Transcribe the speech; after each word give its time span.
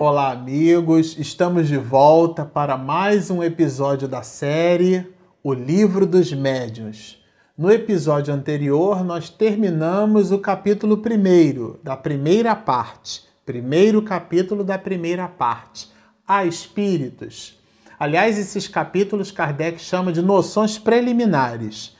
Olá, 0.00 0.30
amigos! 0.30 1.18
Estamos 1.18 1.66
de 1.66 1.76
volta 1.76 2.44
para 2.44 2.76
mais 2.76 3.32
um 3.32 3.42
episódio 3.42 4.06
da 4.06 4.22
série 4.22 5.04
O 5.42 5.52
Livro 5.52 6.06
dos 6.06 6.32
Médiuns. 6.32 7.20
No 7.56 7.68
episódio 7.68 8.32
anterior, 8.32 9.02
nós 9.02 9.28
terminamos 9.28 10.30
o 10.30 10.38
capítulo 10.38 10.98
primeiro, 10.98 11.80
da 11.82 11.96
primeira 11.96 12.54
parte. 12.54 13.24
Primeiro 13.44 14.00
capítulo 14.00 14.62
da 14.62 14.78
primeira 14.78 15.26
parte. 15.26 15.90
A 16.24 16.44
Espíritos. 16.44 17.58
Aliás, 17.98 18.38
esses 18.38 18.68
capítulos 18.68 19.32
Kardec 19.32 19.80
chama 19.80 20.12
de 20.12 20.22
noções 20.22 20.78
preliminares. 20.78 21.96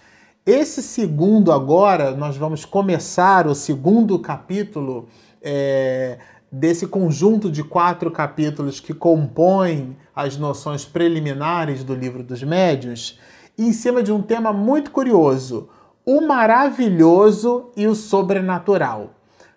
Esse 0.46 0.84
segundo, 0.84 1.50
agora, 1.50 2.12
nós 2.12 2.36
vamos 2.36 2.64
começar 2.64 3.48
o 3.48 3.56
segundo 3.56 4.16
capítulo. 4.20 5.08
É, 5.42 6.18
desse 6.50 6.86
conjunto 6.86 7.50
de 7.50 7.62
quatro 7.62 8.10
capítulos 8.10 8.80
que 8.80 8.94
compõem 8.94 9.96
as 10.14 10.36
noções 10.36 10.84
preliminares 10.84 11.84
do 11.84 11.94
livro 11.94 12.22
dos 12.22 12.42
médiuns, 12.42 13.18
em 13.56 13.72
cima 13.72 14.02
de 14.02 14.12
um 14.12 14.22
tema 14.22 14.52
muito 14.52 14.90
curioso: 14.90 15.68
o 16.04 16.20
maravilhoso 16.20 17.70
e 17.76 17.86
o 17.86 17.94
sobrenatural. 17.94 19.14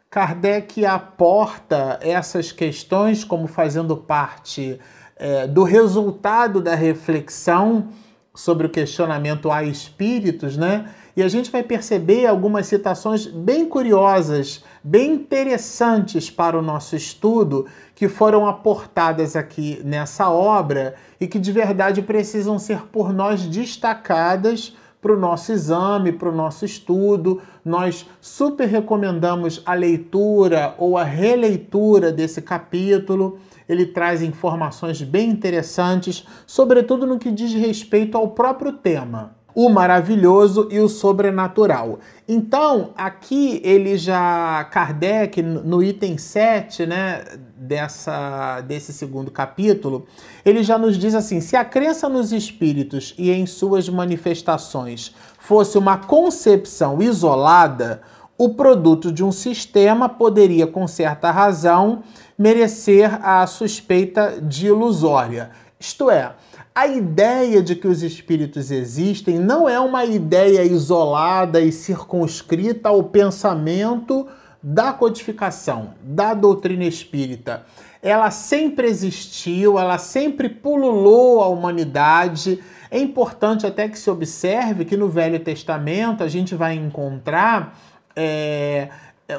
Kardec 0.10 0.86
aporta 0.86 1.98
essas 2.02 2.52
questões 2.52 3.24
como 3.24 3.48
fazendo 3.48 3.96
parte 3.96 4.78
é, 5.16 5.48
do 5.48 5.64
resultado 5.64 6.60
da 6.60 6.76
reflexão 6.76 7.88
sobre 8.36 8.68
o 8.68 8.70
questionamento 8.70 9.50
a 9.50 9.64
espíritos, 9.64 10.58
né? 10.58 10.90
E 11.16 11.22
a 11.22 11.28
gente 11.28 11.52
vai 11.52 11.62
perceber 11.62 12.26
algumas 12.26 12.68
citações 12.68 13.28
bem 13.28 13.66
curiosas, 13.66 14.64
bem 14.84 15.14
interessantes 15.14 16.30
para 16.30 16.58
o 16.58 16.62
nosso 16.62 16.96
estudo, 16.96 17.66
que 17.94 18.08
foram 18.08 18.48
aportadas 18.48 19.36
aqui 19.36 19.82
nessa 19.84 20.30
obra 20.30 20.96
e 21.20 21.28
que 21.28 21.38
de 21.38 21.52
verdade 21.52 22.02
precisam 22.02 22.58
ser 22.58 22.84
por 22.88 23.14
nós 23.14 23.46
destacadas 23.46 24.76
para 25.02 25.14
o 25.14 25.20
nosso 25.20 25.52
exame, 25.52 26.12
para 26.12 26.30
o 26.30 26.36
nosso 26.36 26.64
estudo. 26.64 27.42
Nós 27.66 28.08
super 28.22 28.68
recomendamos 28.68 29.62
a 29.66 29.74
leitura 29.74 30.76
ou 30.78 30.98
a 30.98 31.04
releitura 31.04 32.12
desse 32.12 32.42
capítulo. 32.42 33.40
Ele 33.68 33.86
traz 33.86 34.22
informações 34.22 35.02
bem 35.02 35.30
interessantes, 35.30 36.26
sobretudo 36.46 37.06
no 37.06 37.20
que 37.20 37.32
diz 37.32 37.52
respeito 37.54 38.18
ao 38.18 38.30
próprio 38.30 38.74
tema 38.74 39.41
o 39.54 39.70
maravilhoso 39.70 40.68
e 40.72 40.80
o 40.80 40.88
sobrenatural. 40.88 42.00
Então, 42.28 42.92
aqui 42.96 43.62
ele 43.64 43.98
já, 43.98 44.64
Kardec, 44.72 45.42
no 45.42 45.84
item 45.84 46.18
7, 46.18 46.86
né, 46.86 47.24
dessa, 47.56 48.62
desse 48.62 48.94
segundo 48.94 49.30
capítulo, 49.30 50.08
ele 50.46 50.64
já 50.64 50.78
nos 50.78 50.98
diz 50.98 51.14
assim: 51.14 51.42
se 51.42 51.56
a 51.56 51.66
crença 51.66 52.08
nos 52.08 52.32
espíritos 52.32 53.14
e 53.18 53.32
em 53.32 53.46
suas 53.46 53.90
manifestações 53.90 55.14
fosse 55.40 55.78
uma 55.78 55.98
concepção 55.98 57.02
isolada, 57.02 58.02
o 58.38 58.50
produto 58.50 59.12
de 59.12 59.24
um 59.24 59.32
sistema 59.32 60.10
poderia, 60.10 60.66
com 60.66 60.88
certa 60.88 61.30
razão, 61.30 62.02
merecer 62.38 63.24
a 63.24 63.46
suspeita 63.46 64.42
de 64.42 64.68
ilusória. 64.68 65.52
Isto 65.80 66.10
é, 66.10 66.34
a 66.74 66.88
ideia 66.88 67.62
de 67.62 67.76
que 67.76 67.88
os 67.88 68.02
espíritos 68.02 68.72
existem 68.72 69.38
não 69.38 69.68
é 69.68 69.80
uma 69.80 70.06
ideia 70.06 70.64
isolada 70.64 71.60
e 71.60 71.72
circunscrita 71.72 72.90
ao 72.90 73.04
pensamento 73.04 74.26
da 74.64 74.94
codificação, 74.94 75.96
da 76.02 76.34
doutrina 76.34 76.86
espírita. 76.86 77.66
Ela 78.02 78.32
sempre 78.32 78.88
existiu, 78.88 79.78
ela 79.78 79.98
sempre 79.98 80.48
pululou 80.48 81.42
a 81.42 81.48
humanidade. 81.48 82.64
É 82.90 83.00
importante 83.00 83.66
até 83.66 83.90
que 83.90 84.00
se 84.00 84.10
observe 84.10 84.86
que 84.86 84.96
no 84.96 85.10
Velho 85.10 85.40
Testamento 85.40 86.24
a 86.24 86.28
gente 86.28 86.56
vai 86.56 86.76
encontrar 86.76 87.78
é, 88.16 88.90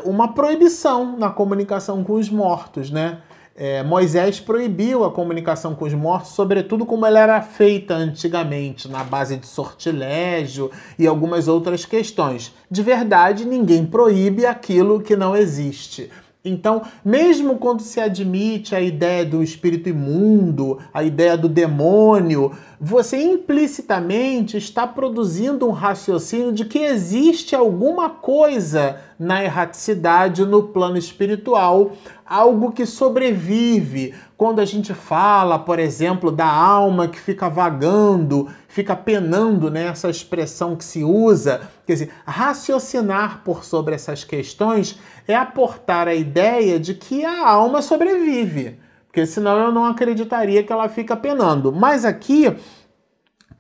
uma 0.05 0.33
proibição 0.35 1.17
na 1.17 1.31
comunicação 1.31 2.05
com 2.05 2.15
os 2.15 2.29
mortos, 2.29 2.91
né? 2.91 3.19
É, 3.55 3.83
Moisés 3.83 4.41
proibiu 4.41 5.05
a 5.05 5.11
comunicação 5.11 5.75
com 5.75 5.85
os 5.85 5.93
mortos, 5.93 6.33
sobretudo 6.33 6.87
como 6.87 7.05
ela 7.05 7.21
era 7.21 7.43
feita 7.43 7.95
antigamente, 7.95 8.89
na 8.89 9.05
base 9.05 9.37
de 9.37 9.47
sortilégio 9.47 10.71
e 10.99 11.07
algumas 11.07 11.49
outras 11.49 11.85
questões. 11.85 12.55
De 12.71 12.83
verdade, 12.83 13.45
ninguém 13.45 13.85
proíbe 13.85 14.47
aquilo 14.47 15.03
que 15.03 15.17
não 15.17 15.37
existe. 15.37 16.11
Então, 16.45 16.83
mesmo 17.05 17.57
quando 17.57 17.83
se 17.83 18.01
admite 18.01 18.75
a 18.75 18.81
ideia 18.81 19.25
do 19.25 19.45
espírito 19.45 19.89
imundo, 19.89 20.79
a 20.93 21.05
ideia 21.05 21.37
do 21.37 21.49
demônio, 21.49 22.51
você 22.81 23.17
implicitamente 23.17 24.57
está 24.57 24.85
produzindo 24.85 25.69
um 25.69 25.71
raciocínio 25.71 26.53
de 26.53 26.65
que 26.65 26.81
existe 26.81 27.55
alguma 27.55 28.11
coisa 28.11 28.99
na 29.23 29.45
erraticidade 29.45 30.45
no 30.45 30.65
plano 30.65 30.99
espiritual, 30.99 31.93
algo 32.27 32.73
que 32.73 32.85
sobrevive. 32.85 34.15
Quando 34.37 34.61
a 34.61 34.65
gente 34.65 34.93
fala, 34.93 35.61
por 35.61 35.79
exemplo, 35.79 36.33
da 36.33 36.47
alma 36.47 37.07
que 37.07 37.21
fica 37.21 37.49
vagando, 37.49 38.49
fica 38.67 38.97
penando, 38.97 39.71
né? 39.71 39.87
Essa 39.87 40.11
expressão 40.11 40.75
que 40.75 40.85
se 40.85 41.05
usa, 41.05 41.61
quer 41.87 41.93
dizer, 41.93 42.11
raciocinar 42.27 43.43
por 43.45 43.65
sobre 43.65 43.95
essas 43.95 44.25
questões 44.25 44.99
é 45.29 45.37
aportar 45.37 46.09
a 46.09 46.15
ideia 46.15 46.81
de 46.81 46.93
que 46.93 47.25
a 47.25 47.49
alma 47.49 47.81
sobrevive 47.81 48.81
porque 49.13 49.27
senão 49.27 49.59
eu 49.59 49.71
não 49.71 49.85
acreditaria 49.85 50.63
que 50.63 50.73
ela 50.73 50.89
fica 50.89 51.15
penando. 51.15 51.71
Mas 51.71 52.03
aqui, 52.03 52.51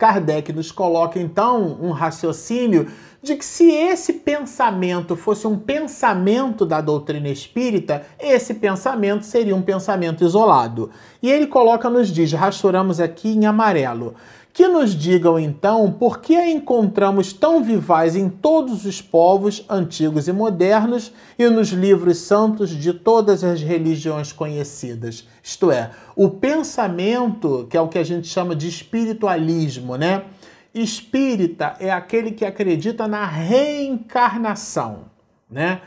Kardec 0.03 0.53
nos 0.53 0.73
coloca 0.73 1.17
então 1.21 1.79
um 1.81 1.93
raciocínio 1.93 2.89
de 3.23 3.37
que 3.37 3.45
se 3.45 3.71
esse 3.71 4.15
pensamento 4.15 5.15
fosse 5.15 5.47
um 5.47 5.57
pensamento 5.57 6.67
da 6.67 6.81
doutrina 6.81 7.29
espírita, 7.29 8.05
esse 8.19 8.55
pensamento 8.55 9.25
seria 9.25 9.55
um 9.55 9.63
pensamento 9.63 10.25
isolado. 10.25 10.91
E 11.23 11.31
ele 11.31 11.47
coloca, 11.47 11.89
nos 11.89 12.09
diz, 12.09 12.33
rasturamos 12.33 12.99
aqui 12.99 13.29
em 13.29 13.47
amarelo. 13.47 14.17
Que 14.53 14.69
nos 14.69 14.95
digam 14.95 15.39
então 15.39 15.91
por 15.91 16.21
que 16.21 16.37
a 16.37 16.51
encontramos 16.51 17.33
tão 17.33 17.65
vivaz 17.65 18.15
em 18.15 18.29
todos 18.29 18.85
os 18.85 19.01
povos, 19.01 19.65
antigos 19.69 20.29
e 20.29 20.33
modernos, 20.33 21.11
e 21.39 21.49
nos 21.49 21.69
livros 21.71 22.19
santos 22.19 22.69
de 22.69 22.93
todas 22.93 23.43
as 23.43 23.63
religiões 23.63 24.31
conhecidas. 24.31 25.27
Isto 25.43 25.71
é, 25.71 25.91
o 26.15 26.29
pensamento, 26.29 27.67
que 27.71 27.79
é 27.79 27.81
o 27.81 27.89
que 27.89 27.99
a 27.99 28.05
gente 28.05 28.29
chama 28.29 28.55
de 28.55 28.69
espiritualismo, 28.69 29.97
né? 29.97 30.25
Espírita 30.75 31.77
é 31.81 31.91
aquele 31.91 32.31
que 32.31 32.45
acredita 32.45 33.09
na 33.09 33.25
reencarnação, 33.25 35.07
né? 35.51 35.81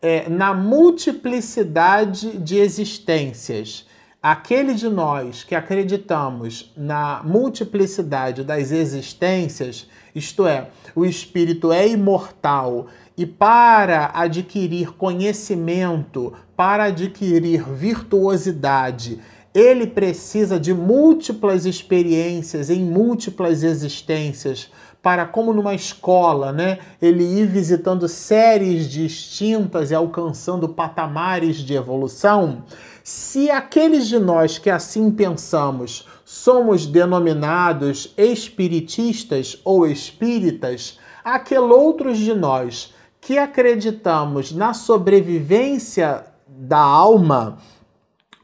É, 0.00 0.28
na 0.28 0.54
multiplicidade 0.54 2.38
de 2.38 2.56
existências 2.56 3.86
aquele 4.22 4.74
de 4.74 4.88
nós 4.88 5.42
que 5.42 5.54
acreditamos 5.54 6.72
na 6.76 7.22
multiplicidade 7.24 8.44
das 8.44 8.70
existências, 8.70 9.88
isto 10.14 10.46
é, 10.46 10.68
o 10.94 11.04
espírito 11.04 11.72
é 11.72 11.88
imortal 11.88 12.86
e 13.18 13.26
para 13.26 14.12
adquirir 14.14 14.92
conhecimento, 14.92 16.32
para 16.56 16.84
adquirir 16.84 17.68
virtuosidade, 17.68 19.20
ele 19.52 19.86
precisa 19.86 20.58
de 20.58 20.72
múltiplas 20.72 21.66
experiências 21.66 22.70
em 22.70 22.80
múltiplas 22.82 23.64
existências 23.64 24.70
para 25.02 25.26
como 25.26 25.52
numa 25.52 25.74
escola, 25.74 26.52
né, 26.52 26.78
ele 27.02 27.24
ir 27.24 27.46
visitando 27.46 28.06
séries 28.06 28.88
distintas 28.88 29.90
e 29.90 29.94
alcançando 29.96 30.68
patamares 30.68 31.56
de 31.56 31.74
evolução. 31.74 32.62
Se 33.04 33.50
aqueles 33.50 34.06
de 34.06 34.18
nós 34.18 34.58
que 34.58 34.70
assim 34.70 35.10
pensamos 35.10 36.06
somos 36.24 36.86
denominados 36.86 38.14
espiritistas 38.16 39.60
ou 39.64 39.86
espíritas, 39.86 40.98
aqueles 41.24 41.70
outros 41.70 42.18
de 42.18 42.32
nós 42.32 42.94
que 43.20 43.38
acreditamos 43.38 44.52
na 44.52 44.72
sobrevivência 44.72 46.24
da 46.46 46.78
alma, 46.78 47.58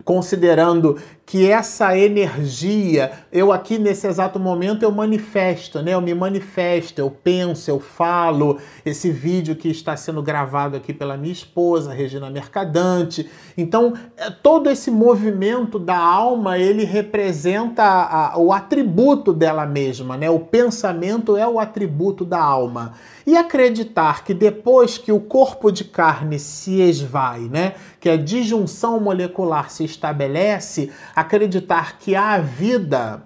considerando 0.05 1.01
que 1.29 1.47
essa 1.47 1.95
energia, 1.95 3.13
eu 3.31 3.53
aqui 3.53 3.79
nesse 3.79 4.07
exato 4.07 4.41
momento 4.41 4.83
eu 4.83 4.91
manifesto, 4.91 5.83
né? 5.83 5.93
Eu 5.93 6.01
me 6.01 6.15
manifesto, 6.15 6.99
eu 7.03 7.11
penso, 7.11 7.71
eu 7.71 7.79
falo. 7.79 8.57
Esse 8.83 9.11
vídeo 9.11 9.55
que 9.55 9.69
está 9.69 9.95
sendo 9.95 10.23
gravado 10.23 10.75
aqui 10.75 10.91
pela 10.91 11.19
minha 11.19 11.35
esposa, 11.35 11.93
Regina 11.93 12.31
Mercadante. 12.31 13.29
Então, 13.59 13.93
é, 14.17 14.31
todo 14.31 14.71
esse 14.71 14.91
movimento 14.91 15.79
da 15.79 15.99
alma, 15.99 16.59
ele 16.59 16.85
representa 16.85 17.85
a, 17.85 18.39
o 18.39 18.51
atributo 18.51 19.35
dela 19.35 19.67
mesma, 19.67 20.17
né? 20.17 20.31
O 20.31 20.41
pensamento 20.41 21.37
é 21.37 21.47
o 21.47 21.61
atributo 21.61 22.25
da 22.25 22.41
alma. 22.41 22.95
E 23.29 23.37
acreditar 23.37 24.25
que 24.25 24.33
depois 24.33 24.97
que 24.97 25.13
o 25.13 25.21
corpo 25.21 25.71
de 25.71 25.85
carne 25.85 26.39
se 26.39 26.81
esvai, 26.81 27.41
né, 27.41 27.75
que 28.01 28.09
a 28.09 28.17
disjunção 28.17 28.99
molecular 28.99 29.71
se 29.71 29.85
estabelece, 29.85 30.91
acreditar 31.21 31.99
que 31.99 32.15
há 32.15 32.39
vida, 32.39 33.23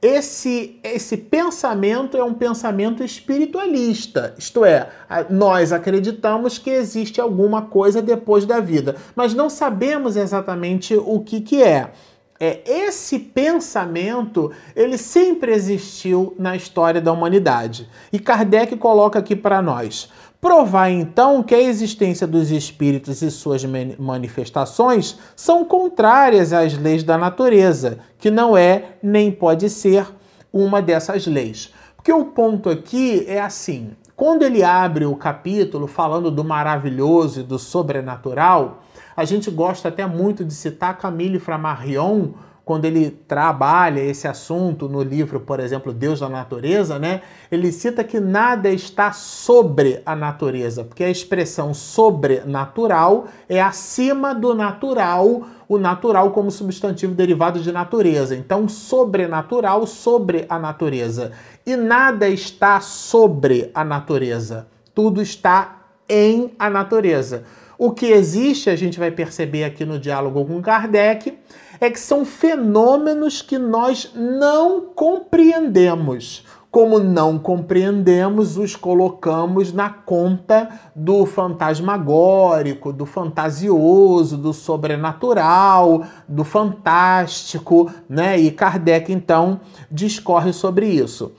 esse, 0.00 0.78
esse 0.82 1.16
pensamento 1.16 2.16
é 2.16 2.22
um 2.22 2.34
pensamento 2.34 3.02
espiritualista, 3.02 4.34
isto 4.38 4.64
é, 4.64 4.88
nós 5.30 5.72
acreditamos 5.72 6.58
que 6.58 6.70
existe 6.70 7.20
alguma 7.20 7.62
coisa 7.62 8.02
depois 8.02 8.44
da 8.44 8.60
vida, 8.60 8.96
mas 9.14 9.34
não 9.34 9.48
sabemos 9.48 10.16
exatamente 10.16 10.94
o 10.94 11.20
que, 11.20 11.40
que 11.40 11.62
é 11.62 11.92
é, 12.38 12.60
esse 12.66 13.18
pensamento 13.18 14.52
ele 14.74 14.98
sempre 14.98 15.52
existiu 15.52 16.34
na 16.38 16.54
história 16.54 17.00
da 17.00 17.12
humanidade. 17.12 17.88
E 18.12 18.18
Kardec 18.18 18.76
coloca 18.76 19.18
aqui 19.18 19.34
para 19.34 19.62
nós: 19.62 20.10
provar 20.40 20.90
então 20.90 21.42
que 21.42 21.54
a 21.54 21.60
existência 21.60 22.26
dos 22.26 22.50
espíritos 22.50 23.22
e 23.22 23.30
suas 23.30 23.64
manifestações 23.98 25.18
são 25.34 25.64
contrárias 25.64 26.52
às 26.52 26.76
leis 26.76 27.02
da 27.02 27.18
natureza, 27.18 27.98
que 28.18 28.30
não 28.30 28.56
é 28.56 28.96
nem 29.02 29.30
pode 29.30 29.68
ser 29.70 30.06
uma 30.52 30.80
dessas 30.80 31.26
leis. 31.26 31.72
Porque 31.96 32.12
o 32.12 32.26
ponto 32.26 32.70
aqui 32.70 33.24
é 33.26 33.40
assim: 33.40 33.90
quando 34.14 34.42
ele 34.42 34.62
abre 34.62 35.04
o 35.04 35.16
capítulo 35.16 35.86
falando 35.86 36.30
do 36.30 36.44
maravilhoso 36.44 37.40
e 37.40 37.42
do 37.42 37.58
sobrenatural, 37.58 38.82
a 39.16 39.24
gente 39.24 39.50
gosta 39.50 39.88
até 39.88 40.06
muito 40.06 40.44
de 40.44 40.54
citar 40.54 40.98
Camille 40.98 41.38
Flammarion 41.38 42.28
quando 42.66 42.84
ele 42.84 43.12
trabalha 43.28 44.00
esse 44.00 44.26
assunto 44.26 44.88
no 44.88 45.00
livro, 45.00 45.38
por 45.38 45.60
exemplo, 45.60 45.92
Deus 45.92 46.18
da 46.18 46.28
Natureza, 46.28 46.98
né? 46.98 47.22
Ele 47.48 47.70
cita 47.70 48.02
que 48.02 48.18
nada 48.18 48.68
está 48.68 49.12
sobre 49.12 50.02
a 50.04 50.16
natureza, 50.16 50.82
porque 50.82 51.04
a 51.04 51.08
expressão 51.08 51.72
sobrenatural 51.72 53.28
é 53.48 53.62
acima 53.62 54.34
do 54.34 54.52
natural, 54.52 55.46
o 55.68 55.78
natural 55.78 56.32
como 56.32 56.50
substantivo 56.50 57.14
derivado 57.14 57.60
de 57.60 57.70
natureza. 57.70 58.34
Então, 58.34 58.68
sobrenatural 58.68 59.86
sobre 59.86 60.44
a 60.48 60.58
natureza. 60.58 61.30
E 61.64 61.76
nada 61.76 62.28
está 62.28 62.80
sobre 62.80 63.70
a 63.72 63.84
natureza. 63.84 64.66
Tudo 64.92 65.22
está 65.22 65.82
em 66.08 66.50
a 66.58 66.68
natureza. 66.68 67.44
O 67.78 67.92
que 67.92 68.06
existe, 68.06 68.70
a 68.70 68.74
gente 68.74 68.98
vai 68.98 69.12
perceber 69.12 69.62
aqui 69.62 69.84
no 69.84 70.00
diálogo 70.00 70.44
com 70.44 70.60
Kardec, 70.60 71.32
é 71.80 71.90
que 71.90 72.00
são 72.00 72.24
fenômenos 72.24 73.42
que 73.42 73.58
nós 73.58 74.10
não 74.14 74.80
compreendemos. 74.94 76.44
Como 76.70 76.98
não 76.98 77.38
compreendemos, 77.38 78.58
os 78.58 78.76
colocamos 78.76 79.72
na 79.72 79.88
conta 79.88 80.68
do 80.94 81.24
fantasmagórico, 81.24 82.92
do 82.92 83.06
fantasioso, 83.06 84.36
do 84.36 84.52
sobrenatural, 84.52 86.02
do 86.28 86.44
fantástico, 86.44 87.90
né? 88.06 88.38
E 88.38 88.50
Kardec 88.50 89.10
então 89.10 89.60
discorre 89.90 90.52
sobre 90.52 90.86
isso 90.86 91.32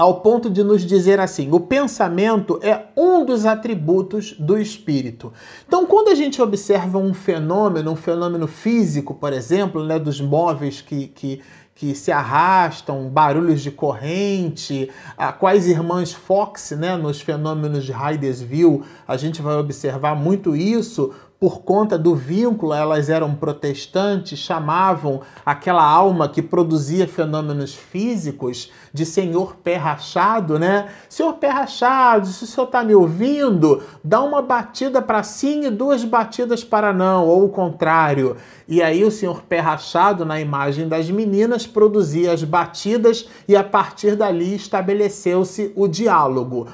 ao 0.00 0.22
ponto 0.22 0.48
de 0.48 0.64
nos 0.64 0.80
dizer 0.80 1.20
assim: 1.20 1.52
o 1.52 1.60
pensamento 1.60 2.58
é 2.62 2.86
um 2.96 3.22
dos 3.22 3.44
atributos 3.44 4.32
do 4.38 4.58
espírito. 4.58 5.30
Então, 5.68 5.84
quando 5.84 6.08
a 6.08 6.14
gente 6.14 6.40
observa 6.40 6.96
um 6.96 7.12
fenômeno, 7.12 7.92
um 7.92 7.96
fenômeno 7.96 8.46
físico, 8.46 9.12
por 9.12 9.30
exemplo, 9.30 9.84
né, 9.84 9.98
dos 9.98 10.18
móveis 10.18 10.80
que, 10.80 11.08
que, 11.08 11.42
que 11.74 11.94
se 11.94 12.10
arrastam, 12.10 13.10
barulhos 13.10 13.60
de 13.60 13.70
corrente, 13.70 14.90
quais 15.38 15.66
irmãs 15.66 16.14
Fox, 16.14 16.70
né, 16.70 16.96
nos 16.96 17.20
fenômenos 17.20 17.84
de 17.84 17.92
Hydesville, 17.92 18.82
a 19.06 19.18
gente 19.18 19.42
vai 19.42 19.56
observar 19.56 20.16
muito 20.16 20.56
isso, 20.56 21.12
por 21.40 21.62
conta 21.62 21.96
do 21.96 22.14
vínculo, 22.14 22.74
elas 22.74 23.08
eram 23.08 23.34
protestantes, 23.34 24.38
chamavam 24.38 25.22
aquela 25.44 25.82
alma 25.82 26.28
que 26.28 26.42
produzia 26.42 27.08
fenômenos 27.08 27.74
físicos 27.74 28.70
de 28.92 29.06
senhor 29.06 29.56
pé 29.56 29.76
rachado, 29.76 30.58
né? 30.58 30.90
Senhor 31.08 31.32
pé 31.32 31.48
rachado, 31.48 32.26
se 32.26 32.44
o 32.44 32.46
senhor 32.46 32.66
está 32.66 32.84
me 32.84 32.94
ouvindo, 32.94 33.82
dá 34.04 34.20
uma 34.20 34.42
batida 34.42 35.00
para 35.00 35.22
sim 35.22 35.64
e 35.64 35.70
duas 35.70 36.04
batidas 36.04 36.62
para 36.62 36.92
não, 36.92 37.26
ou 37.26 37.46
o 37.46 37.48
contrário. 37.48 38.36
E 38.68 38.82
aí 38.82 39.02
o 39.02 39.10
senhor 39.10 39.40
pé 39.40 39.60
rachado, 39.60 40.26
na 40.26 40.38
imagem 40.38 40.88
das 40.88 41.10
meninas, 41.10 41.66
produzia 41.66 42.32
as 42.32 42.44
batidas 42.44 43.26
e 43.48 43.56
a 43.56 43.64
partir 43.64 44.14
dali 44.14 44.54
estabeleceu-se 44.54 45.72
o 45.74 45.88
diálogo. 45.88 46.68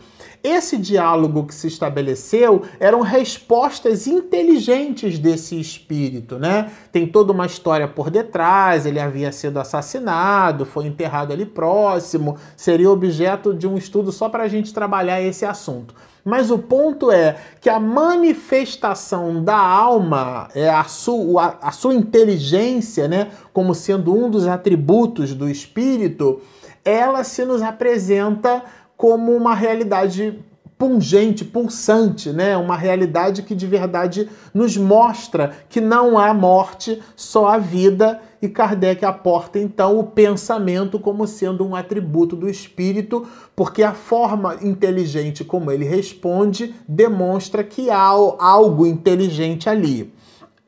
Esse 0.46 0.76
diálogo 0.76 1.44
que 1.44 1.52
se 1.52 1.66
estabeleceu 1.66 2.62
eram 2.78 3.00
respostas 3.00 4.06
inteligentes 4.06 5.18
desse 5.18 5.58
espírito, 5.58 6.38
né? 6.38 6.70
Tem 6.92 7.04
toda 7.04 7.32
uma 7.32 7.46
história 7.46 7.88
por 7.88 8.10
detrás, 8.10 8.86
ele 8.86 9.00
havia 9.00 9.32
sido 9.32 9.58
assassinado, 9.58 10.64
foi 10.64 10.86
enterrado 10.86 11.32
ali 11.32 11.44
próximo, 11.44 12.36
seria 12.56 12.88
objeto 12.88 13.52
de 13.52 13.66
um 13.66 13.76
estudo 13.76 14.12
só 14.12 14.28
para 14.28 14.44
a 14.44 14.48
gente 14.48 14.72
trabalhar 14.72 15.20
esse 15.20 15.44
assunto. 15.44 15.92
Mas 16.24 16.48
o 16.48 16.58
ponto 16.60 17.10
é 17.10 17.36
que 17.60 17.68
a 17.68 17.80
manifestação 17.80 19.42
da 19.42 19.58
alma, 19.58 20.48
é 20.54 20.70
a, 20.70 20.84
sua, 20.84 21.58
a 21.60 21.72
sua 21.72 21.92
inteligência, 21.92 23.08
né, 23.08 23.32
como 23.52 23.74
sendo 23.74 24.14
um 24.14 24.30
dos 24.30 24.46
atributos 24.46 25.34
do 25.34 25.48
espírito, 25.50 26.40
ela 26.84 27.24
se 27.24 27.44
nos 27.44 27.62
apresenta 27.62 28.62
como 28.96 29.32
uma 29.32 29.54
realidade 29.54 30.42
pungente, 30.78 31.44
pulsante, 31.44 32.30
né? 32.30 32.56
Uma 32.56 32.76
realidade 32.76 33.42
que 33.42 33.54
de 33.54 33.66
verdade 33.66 34.28
nos 34.52 34.76
mostra 34.76 35.52
que 35.68 35.80
não 35.80 36.18
há 36.18 36.34
morte, 36.34 37.02
só 37.14 37.48
a 37.48 37.58
vida. 37.58 38.20
E 38.40 38.48
Kardec 38.48 39.02
aporta 39.04 39.58
então 39.58 39.98
o 39.98 40.04
pensamento 40.04 41.00
como 41.00 41.26
sendo 41.26 41.66
um 41.66 41.74
atributo 41.74 42.36
do 42.36 42.48
espírito, 42.48 43.26
porque 43.56 43.82
a 43.82 43.94
forma 43.94 44.58
inteligente 44.60 45.42
como 45.42 45.72
ele 45.72 45.86
responde 45.86 46.74
demonstra 46.86 47.64
que 47.64 47.90
há 47.90 47.96
algo 47.98 48.86
inteligente 48.86 49.70
ali. 49.70 50.12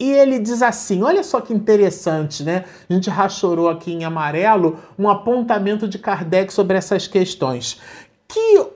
E 0.00 0.10
ele 0.10 0.38
diz 0.38 0.62
assim: 0.62 1.02
olha 1.02 1.22
só 1.22 1.40
que 1.40 1.52
interessante, 1.52 2.42
né? 2.42 2.64
A 2.88 2.94
gente 2.94 3.10
rachorou 3.10 3.68
aqui 3.68 3.92
em 3.92 4.04
amarelo 4.04 4.78
um 4.98 5.08
apontamento 5.08 5.86
de 5.86 5.98
Kardec 5.98 6.52
sobre 6.52 6.78
essas 6.78 7.06
questões 7.06 7.78
que, 8.28 8.66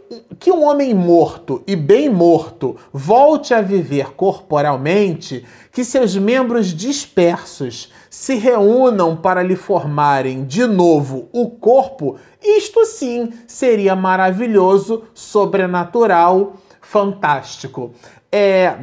que 0.40 0.50
um 0.50 0.64
homem 0.64 0.94
morto 0.94 1.62
e 1.66 1.76
bem 1.76 2.08
morto 2.08 2.76
volte 2.90 3.52
a 3.52 3.60
viver 3.60 4.14
corporalmente, 4.14 5.44
que 5.70 5.84
seus 5.84 6.16
membros 6.16 6.68
dispersos 6.68 7.92
se 8.08 8.34
reúnam 8.34 9.14
para 9.14 9.42
lhe 9.42 9.56
formarem 9.56 10.44
de 10.44 10.66
novo 10.66 11.28
o 11.32 11.50
corpo, 11.50 12.18
isto 12.42 12.84
sim 12.86 13.32
seria 13.46 13.94
maravilhoso, 13.94 15.04
sobrenatural, 15.12 16.54
fantástico. 16.80 17.92
É, 18.30 18.74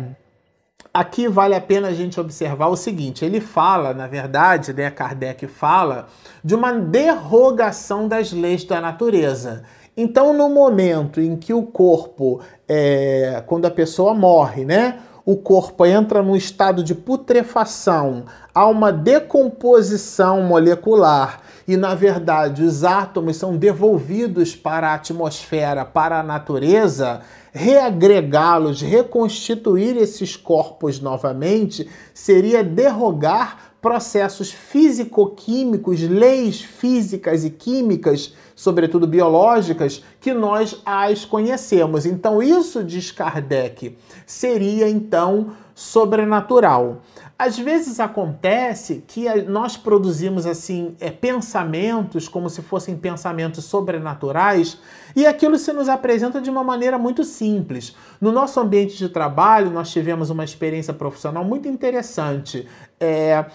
aqui 0.94 1.28
vale 1.28 1.56
a 1.56 1.62
pena 1.62 1.88
a 1.88 1.94
gente 1.94 2.20
observar 2.20 2.68
o 2.68 2.76
seguinte: 2.76 3.26
ele 3.26 3.42
fala, 3.42 3.94
na 3.94 4.06
verdade, 4.06 4.74
né, 4.74 4.92
Kardec 4.92 5.48
fala 5.48 6.08
de 6.44 6.54
uma 6.54 6.74
derrogação 6.74 8.08
das 8.08 8.32
leis 8.32 8.64
da 8.64 8.80
natureza. 8.80 9.64
Então, 9.96 10.34
no 10.34 10.50
momento 10.50 11.20
em 11.20 11.36
que 11.36 11.54
o 11.54 11.64
corpo, 11.64 12.40
é, 12.68 13.44
quando 13.46 13.66
a 13.66 13.72
pessoa 13.72 14.14
morre, 14.14 14.66
né? 14.66 15.00
O 15.26 15.36
corpo 15.36 15.86
entra 15.86 16.24
num 16.24 16.36
estado 16.36 16.84
de 16.84 16.96
putrefação, 16.96 18.24
há 18.56 18.66
uma 18.66 18.92
decomposição 18.92 20.42
molecular 20.42 21.42
e, 21.68 21.78
na 21.78 21.94
verdade, 21.94 22.64
os 22.64 22.84
átomos 22.84 23.36
são 23.36 23.56
devolvidos 23.56 24.56
para 24.56 24.90
a 24.90 24.96
atmosfera, 24.96 25.86
para 25.86 26.20
a 26.20 26.24
natureza, 26.24 27.22
reagregá-los, 27.52 28.82
reconstituir 28.82 29.98
esses 29.98 30.36
corpos 30.36 31.00
novamente, 31.00 31.88
seria 32.12 32.64
derrogar 32.64 33.69
processos 33.82 34.52
físico-químicos, 34.52 36.02
leis 36.02 36.62
físicas 36.62 37.46
e 37.46 37.50
químicas, 37.50 38.34
sobretudo 38.56 39.08
biológicas, 39.08 40.04
que 40.20 40.34
nós 40.34 40.82
as 40.86 41.24
conhecemos. 41.24 42.06
Então, 42.06 42.44
isso, 42.44 42.84
diz 42.84 43.12
Kardec, 43.12 43.98
seria 44.26 44.90
então 44.90 45.52
sobrenatural. 45.74 47.02
Às 47.40 47.58
vezes 47.58 48.02
acontece 48.02 49.02
que 49.08 49.34
nós 49.44 49.78
produzimos 49.78 50.46
assim 50.46 50.94
é, 51.00 51.10
pensamentos 51.10 52.28
como 52.28 52.50
se 52.50 52.62
fossem 52.62 52.98
pensamentos 52.98 53.64
sobrenaturais 53.64 54.78
e 55.16 55.26
aquilo 55.26 55.58
se 55.58 55.72
nos 55.72 55.88
apresenta 55.88 56.42
de 56.42 56.50
uma 56.50 56.66
maneira 56.66 56.98
muito 56.98 57.24
simples. 57.24 57.96
No 58.20 58.34
nosso 58.34 58.60
ambiente 58.60 58.98
de 58.98 59.08
trabalho, 59.08 59.72
nós 59.72 59.90
tivemos 59.90 60.30
uma 60.30 60.44
experiência 60.44 60.94
profissional 60.94 61.46
muito 61.46 61.70
interessante. 61.70 62.68
É, 63.00 63.46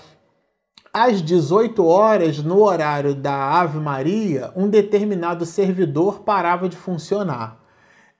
às 0.95 1.21
18 1.21 1.85
horas, 1.85 2.39
no 2.39 2.63
horário 2.63 3.17
da 3.17 3.35
Ave 3.35 3.81
Maria, 3.81 4.53
um 4.55 4.69
determinado 4.69 5.45
servidor 5.45 6.21
parava 6.21 6.69
de 6.69 6.77
funcionar. 6.77 7.61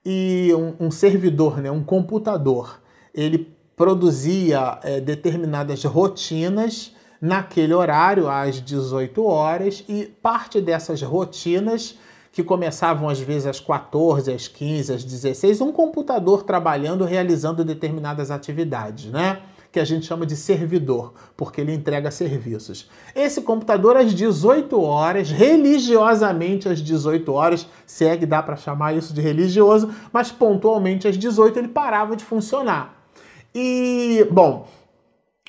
E 0.05 0.53
um, 0.53 0.87
um 0.87 0.91
servidor, 0.91 1.59
né, 1.61 1.71
um 1.71 1.85
computador, 1.85 2.83
ele 3.15 3.57
produzia 3.77 4.81
é, 4.83 5.01
determinadas 5.01 5.85
rotinas 5.85 6.93
naquele 7.21 7.73
horário, 7.73 8.29
às 8.29 8.61
18 8.61 9.25
horas, 9.25 9.85
e 9.89 10.07
parte 10.21 10.61
dessas 10.61 11.01
rotinas, 11.01 11.97
que 12.33 12.43
começavam 12.43 13.09
às 13.09 13.21
vezes 13.21 13.47
às 13.47 13.61
14, 13.61 14.33
às 14.33 14.49
15, 14.49 14.93
às 14.93 15.05
16, 15.05 15.61
um 15.61 15.71
computador 15.71 16.43
trabalhando, 16.43 17.05
realizando 17.05 17.65
determinadas 17.65 18.33
atividades, 18.33 19.13
né? 19.13 19.43
Que 19.75 19.81
a 19.81 19.85
gente 19.85 20.07
chama 20.07 20.25
de 20.25 20.37
servidor, 20.37 21.13
porque 21.37 21.61
ele 21.61 21.75
entrega 21.75 22.09
serviços. 22.09 22.89
Esse 23.13 23.43
computador, 23.43 23.97
às 23.97 24.15
18 24.15 24.81
horas, 24.81 25.33
religiosamente 25.33 26.69
às 26.69 26.79
18 26.81 27.33
horas, 27.33 27.67
segue, 27.85 28.25
dá 28.25 28.41
para 28.41 28.55
chamar 28.55 28.95
isso 28.97 29.13
de 29.13 29.21
religioso, 29.21 29.93
mas 30.13 30.31
pontualmente 30.31 31.09
às 31.09 31.19
18 31.19 31.59
ele 31.59 31.67
parava 31.67 32.15
de 32.15 32.25
funcionar. 32.25 33.05
E, 33.53 34.25
bom, 34.31 34.69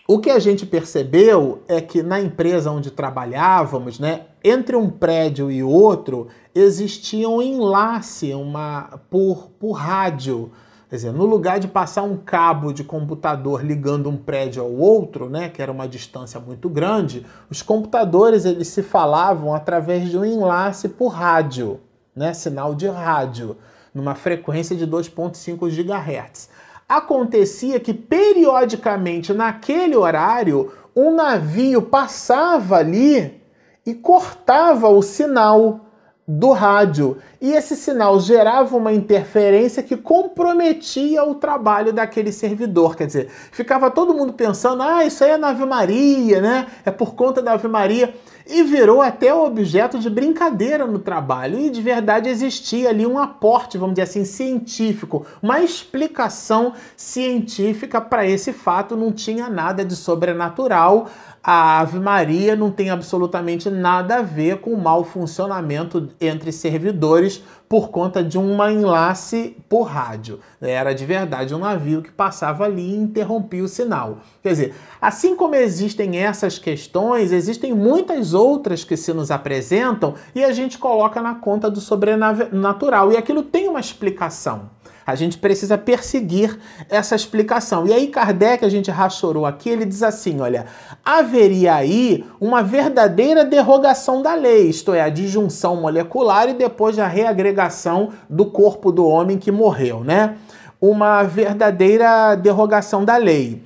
o 0.08 0.18
que 0.18 0.32
a 0.32 0.40
gente 0.40 0.66
percebeu 0.66 1.62
é 1.68 1.80
que 1.80 2.02
na 2.02 2.20
empresa 2.20 2.72
onde 2.72 2.90
trabalhávamos, 2.90 4.00
né, 4.00 4.22
entre 4.44 4.76
um 4.76 4.90
prédio 4.90 5.52
e 5.52 5.62
outro, 5.62 6.30
existia 6.56 7.30
um 7.30 7.44
enlace 7.44 8.34
uma, 8.34 9.00
por, 9.08 9.52
por 9.60 9.74
rádio. 9.74 10.52
Quer 10.90 10.96
dizer, 10.98 11.12
no 11.12 11.26
lugar 11.26 11.60
de 11.60 11.68
passar 11.68 12.04
um 12.04 12.16
cabo 12.16 12.72
de 12.72 12.84
computador 12.84 13.64
ligando 13.64 14.10
um 14.10 14.18
prédio 14.18 14.62
ao 14.62 14.72
outro, 14.72 15.30
né, 15.30 15.50
que 15.50 15.62
era 15.62 15.72
uma 15.72 15.88
distância 15.88 16.40
muito 16.40 16.70
grande, 16.70 17.26
os 17.50 17.62
computadores 17.62 18.46
eles 18.46 18.68
se 18.68 18.84
falavam 18.84 19.54
através 19.54 20.10
de 20.10 20.18
um 20.18 20.24
enlace 20.24 20.90
por 20.90 21.08
rádio, 21.08 21.80
né, 22.16 22.34
sinal 22.34 22.76
de 22.76 22.88
rádio, 22.88 23.58
numa 23.94 24.14
frequência 24.14 24.76
de 24.76 24.86
2.5 24.86 25.70
GHz 25.70 26.50
acontecia 26.88 27.80
que 27.80 27.94
periodicamente 27.94 29.34
naquele 29.34 29.96
horário 29.96 30.72
um 30.96 31.14
navio 31.14 31.82
passava 31.82 32.78
ali 32.78 33.42
e 33.86 33.94
cortava 33.94 34.88
o 34.88 35.02
sinal 35.02 35.85
do 36.28 36.52
rádio. 36.52 37.18
E 37.40 37.52
esse 37.52 37.76
sinal 37.76 38.20
gerava 38.20 38.76
uma 38.76 38.92
interferência 38.92 39.84
que 39.84 39.96
comprometia 39.96 41.24
o 41.24 41.36
trabalho 41.36 41.94
daquele 41.94 42.32
servidor. 42.32 42.96
Quer 42.96 43.08
dizer, 43.08 43.30
ficava 43.52 43.92
todo 43.92 44.14
mundo 44.14 44.34
pensando: 44.34 44.82
ah, 44.82 45.06
isso 45.06 45.24
aí 45.24 45.32
é 45.32 45.38
na 45.38 45.50
Ave 45.50 45.66
Maria, 45.66 46.42
né? 46.42 46.68
É 46.84 46.92
por 46.92 47.14
conta 47.14 47.42
da 47.42 47.54
Ave 47.54 47.68
Maria 47.68 48.14
e 48.48 48.62
virou 48.64 49.02
até 49.02 49.34
objeto 49.34 49.98
de 49.98 50.10
brincadeira 50.10 50.86
no 50.86 51.00
trabalho. 51.00 51.60
E 51.60 51.70
de 51.70 51.82
verdade 51.82 52.30
existia 52.30 52.90
ali 52.90 53.06
um 53.06 53.18
aporte, 53.18 53.78
vamos 53.78 53.96
dizer 53.96 54.04
assim, 54.04 54.24
científico, 54.24 55.26
uma 55.42 55.62
explicação 55.62 56.74
científica 56.96 58.00
para 58.00 58.26
esse 58.26 58.54
fato, 58.54 58.96
não 58.96 59.12
tinha 59.12 59.50
nada 59.50 59.84
de 59.84 59.96
sobrenatural. 59.96 61.08
A 61.48 61.82
Ave 61.82 62.00
Maria 62.00 62.56
não 62.56 62.72
tem 62.72 62.90
absolutamente 62.90 63.70
nada 63.70 64.16
a 64.16 64.22
ver 64.24 64.62
com 64.62 64.72
o 64.72 64.82
mau 64.82 65.04
funcionamento 65.04 66.10
entre 66.20 66.52
servidores 66.52 67.44
por 67.70 67.90
conta 67.90 68.24
de 68.24 68.36
um 68.36 68.68
enlace 68.68 69.56
por 69.70 69.84
rádio. 69.84 70.40
Era 70.60 70.92
de 70.92 71.06
verdade 71.06 71.54
um 71.54 71.60
navio 71.60 72.02
que 72.02 72.12
passava 72.12 72.66
ali 72.66 72.82
e 72.82 72.98
interrompia 72.98 73.64
o 73.64 73.68
sinal. 73.68 74.22
Quer 74.42 74.50
dizer, 74.50 74.76
assim 75.00 75.36
como 75.36 75.54
existem 75.54 76.18
essas 76.18 76.58
questões, 76.58 77.32
existem 77.32 77.76
muitas 77.76 78.34
outras 78.34 78.84
que 78.84 78.98
se 78.98 79.14
nos 79.14 79.30
apresentam 79.30 80.16
e 80.34 80.44
a 80.44 80.52
gente 80.52 80.80
coloca 80.80 81.22
na 81.22 81.36
conta 81.36 81.70
do 81.70 81.80
sobrenatural. 81.80 83.12
E 83.12 83.18
aquilo 83.18 83.44
tem 83.44 83.68
uma 83.68 83.80
explicação. 83.80 84.72
A 85.06 85.14
gente 85.14 85.38
precisa 85.38 85.78
perseguir 85.78 86.58
essa 86.90 87.16
explicação. 87.16 87.86
E 87.86 87.94
aí, 87.94 88.08
Kardec, 88.08 88.66
a 88.66 88.70
gente 88.70 88.90
rachorou 88.90 89.46
aqui, 89.46 89.70
ele 89.70 89.86
diz 89.86 90.02
assim: 90.02 90.42
olha, 90.42 90.66
haveria 91.04 91.76
aí 91.76 92.26
uma 92.42 92.64
verdadeira 92.64 93.46
derrogação 93.46 94.24
da 94.24 94.34
lei, 94.34 94.68
isto 94.68 94.94
é, 94.94 95.02
a 95.02 95.10
disjunção 95.10 95.76
molecular 95.76 96.50
e 96.50 96.54
depois 96.54 96.98
a 96.98 97.06
reagregação 97.08 98.10
do 98.28 98.46
corpo 98.48 98.92
do 98.92 99.06
homem 99.06 99.38
que 99.38 99.52
morreu, 99.52 100.04
né? 100.04 100.38
Uma 100.82 101.22
verdadeira 101.24 102.36
derrogação 102.36 103.06
da 103.06 103.16
lei. 103.18 103.62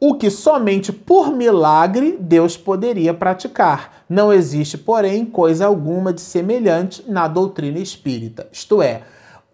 O 0.00 0.14
que 0.14 0.30
somente 0.30 0.92
por 0.92 1.30
milagre 1.30 2.16
Deus 2.18 2.56
poderia 2.56 3.14
praticar. 3.14 4.02
Não 4.08 4.32
existe, 4.32 4.76
porém, 4.76 5.24
coisa 5.24 5.66
alguma 5.66 6.12
de 6.12 6.20
semelhante 6.20 7.04
na 7.08 7.28
doutrina 7.28 7.78
espírita. 7.78 8.48
Isto 8.50 8.82
é, 8.82 9.02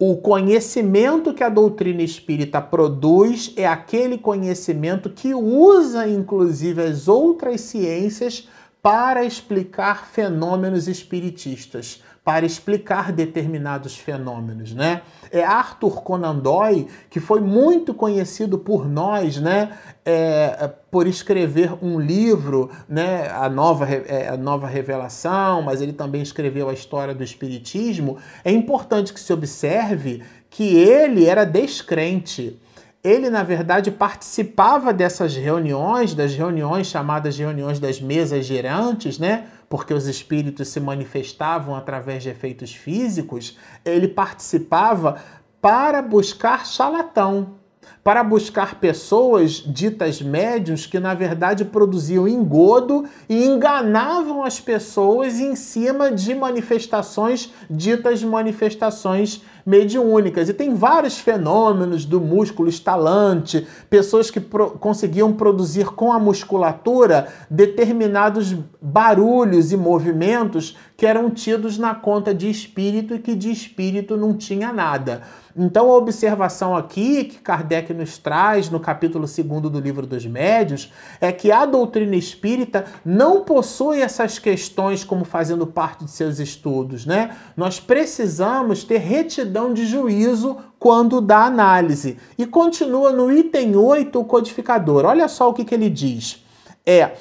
o 0.01 0.15
conhecimento 0.15 1.33
que 1.33 1.43
a 1.43 1.49
doutrina 1.49 2.01
espírita 2.01 2.61
produz 2.61 3.51
é 3.57 3.67
aquele 3.67 4.17
conhecimento 4.17 5.09
que 5.09 5.33
usa, 5.33 6.07
inclusive, 6.07 6.81
as 6.81 7.09
outras 7.09 7.59
ciências 7.59 8.47
para 8.81 9.25
explicar 9.25 10.07
fenômenos 10.07 10.87
espiritistas 10.87 12.01
para 12.23 12.45
explicar 12.45 13.11
determinados 13.11 13.97
fenômenos, 13.97 14.73
né? 14.73 15.01
É 15.31 15.43
Arthur 15.43 16.01
Conan 16.03 16.35
Doyle, 16.35 16.87
que 17.09 17.19
foi 17.19 17.39
muito 17.39 17.93
conhecido 17.93 18.57
por 18.57 18.87
nós, 18.87 19.37
né? 19.37 19.77
É, 20.05 20.69
por 20.91 21.07
escrever 21.07 21.73
um 21.83 21.99
livro, 21.99 22.69
né? 22.87 23.29
A 23.29 23.49
nova, 23.49 23.85
é, 23.85 24.29
a 24.29 24.37
nova 24.37 24.67
Revelação, 24.67 25.61
mas 25.61 25.81
ele 25.81 25.93
também 25.93 26.21
escreveu 26.21 26.69
a 26.69 26.73
história 26.73 27.13
do 27.13 27.23
Espiritismo. 27.23 28.17
É 28.43 28.51
importante 28.51 29.13
que 29.13 29.19
se 29.19 29.31
observe 29.33 30.23
que 30.49 30.77
ele 30.77 31.25
era 31.25 31.45
descrente 31.45 32.59
ele, 33.03 33.29
na 33.29 33.43
verdade, 33.43 33.91
participava 33.91 34.91
dessas 34.91 35.35
reuniões, 35.35 36.13
das 36.13 36.33
reuniões 36.33 36.87
chamadas 36.87 37.37
reuniões 37.37 37.79
das 37.79 38.01
mesas 38.01 38.45
girantes, 38.45 39.17
né? 39.17 39.45
Porque 39.69 39.93
os 39.93 40.07
espíritos 40.07 40.67
se 40.67 40.79
manifestavam 40.79 41.75
através 41.75 42.23
de 42.23 42.29
efeitos 42.29 42.73
físicos. 42.73 43.57
Ele 43.85 44.07
participava 44.07 45.21
para 45.61 46.01
buscar 46.01 46.65
charlatão, 46.65 47.55
para 48.03 48.23
buscar 48.23 48.75
pessoas 48.75 49.63
ditas 49.65 50.21
médios 50.21 50.85
que 50.85 50.99
na 50.99 51.13
verdade 51.13 51.65
produziam 51.65 52.27
engodo 52.27 53.05
e 53.27 53.45
enganavam 53.45 54.43
as 54.43 54.59
pessoas 54.59 55.39
em 55.39 55.55
cima 55.55 56.11
de 56.11 56.33
manifestações 56.33 57.53
ditas 57.69 58.23
manifestações 58.23 59.41
mediúnicas. 59.69 60.49
E 60.49 60.53
tem 60.53 60.73
vários 60.73 61.19
fenômenos 61.19 62.03
do 62.03 62.19
músculo 62.19 62.67
estalante, 62.67 63.67
pessoas 63.87 64.31
que 64.31 64.39
pro 64.39 64.71
conseguiam 64.71 65.31
produzir 65.33 65.85
com 65.91 66.11
a 66.11 66.17
musculatura 66.17 67.27
determinados 67.49 68.55
barulhos 68.81 69.71
e 69.71 69.77
movimentos 69.77 70.75
que 70.97 71.05
eram 71.05 71.29
tidos 71.29 71.77
na 71.77 71.93
conta 71.93 72.33
de 72.33 72.49
espírito 72.49 73.13
e 73.13 73.19
que 73.19 73.35
de 73.35 73.51
espírito 73.51 74.17
não 74.17 74.33
tinha 74.33 74.73
nada. 74.73 75.21
Então, 75.61 75.89
a 75.91 75.97
observação 75.97 76.75
aqui 76.75 77.25
que 77.25 77.39
Kardec 77.39 77.93
nos 77.93 78.17
traz 78.17 78.69
no 78.69 78.79
capítulo 78.79 79.25
2 79.25 79.71
do 79.71 79.79
Livro 79.79 80.07
dos 80.07 80.25
Médios 80.25 80.91
é 81.19 81.33
que 81.33 81.51
a 81.51 81.65
doutrina 81.65 82.15
espírita 82.15 82.85
não 83.03 83.43
possui 83.43 84.01
essas 84.01 84.39
questões 84.39 85.03
como 85.03 85.25
fazendo 85.25 85.67
parte 85.67 86.05
de 86.05 86.11
seus 86.11 86.39
estudos, 86.39 87.05
né? 87.05 87.35
Nós 87.57 87.77
precisamos 87.77 88.85
ter 88.85 88.99
retidão 88.99 89.58
de 89.73 89.85
juízo 89.85 90.57
quando 90.79 91.19
dá 91.19 91.43
análise. 91.43 92.17
E 92.37 92.45
continua 92.45 93.11
no 93.11 93.31
item 93.31 93.75
8 93.75 94.19
o 94.19 94.25
codificador. 94.25 95.05
Olha 95.05 95.27
só 95.27 95.49
o 95.49 95.53
que, 95.53 95.65
que 95.65 95.75
ele 95.75 95.89
diz. 95.89 96.43
É 96.85 97.11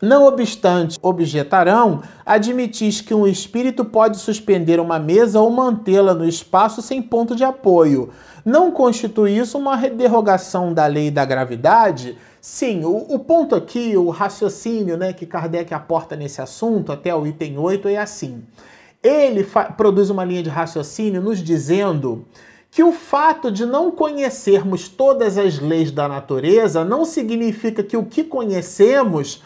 Não 0.00 0.26
obstante, 0.26 0.98
objetarão, 1.02 2.02
admitis 2.24 3.00
que 3.00 3.14
um 3.14 3.26
espírito 3.26 3.84
pode 3.84 4.18
suspender 4.18 4.78
uma 4.78 4.98
mesa 4.98 5.40
ou 5.40 5.50
mantê-la 5.50 6.14
no 6.14 6.28
espaço 6.28 6.82
sem 6.82 7.02
ponto 7.02 7.34
de 7.34 7.42
apoio. 7.42 8.10
Não 8.44 8.70
constitui 8.70 9.36
isso 9.36 9.58
uma 9.58 9.76
derrogação 9.76 10.72
da 10.72 10.86
lei 10.86 11.10
da 11.10 11.24
gravidade? 11.24 12.16
Sim, 12.40 12.84
o, 12.84 13.06
o 13.08 13.18
ponto 13.18 13.54
aqui, 13.54 13.96
o 13.96 14.10
raciocínio 14.10 14.96
né, 14.96 15.12
que 15.12 15.26
Kardec 15.26 15.74
aporta 15.74 16.14
nesse 16.14 16.40
assunto, 16.40 16.92
até 16.92 17.14
o 17.14 17.26
item 17.26 17.58
8, 17.58 17.88
é 17.88 17.96
assim. 17.96 18.44
Ele 19.02 19.46
produz 19.76 20.10
uma 20.10 20.24
linha 20.24 20.42
de 20.42 20.50
raciocínio 20.50 21.22
nos 21.22 21.38
dizendo 21.42 22.24
que 22.70 22.82
o 22.82 22.92
fato 22.92 23.50
de 23.50 23.64
não 23.64 23.90
conhecermos 23.90 24.88
todas 24.88 25.38
as 25.38 25.58
leis 25.58 25.90
da 25.90 26.08
natureza 26.08 26.84
não 26.84 27.04
significa 27.04 27.82
que 27.82 27.96
o 27.96 28.04
que 28.04 28.22
conhecemos 28.22 29.42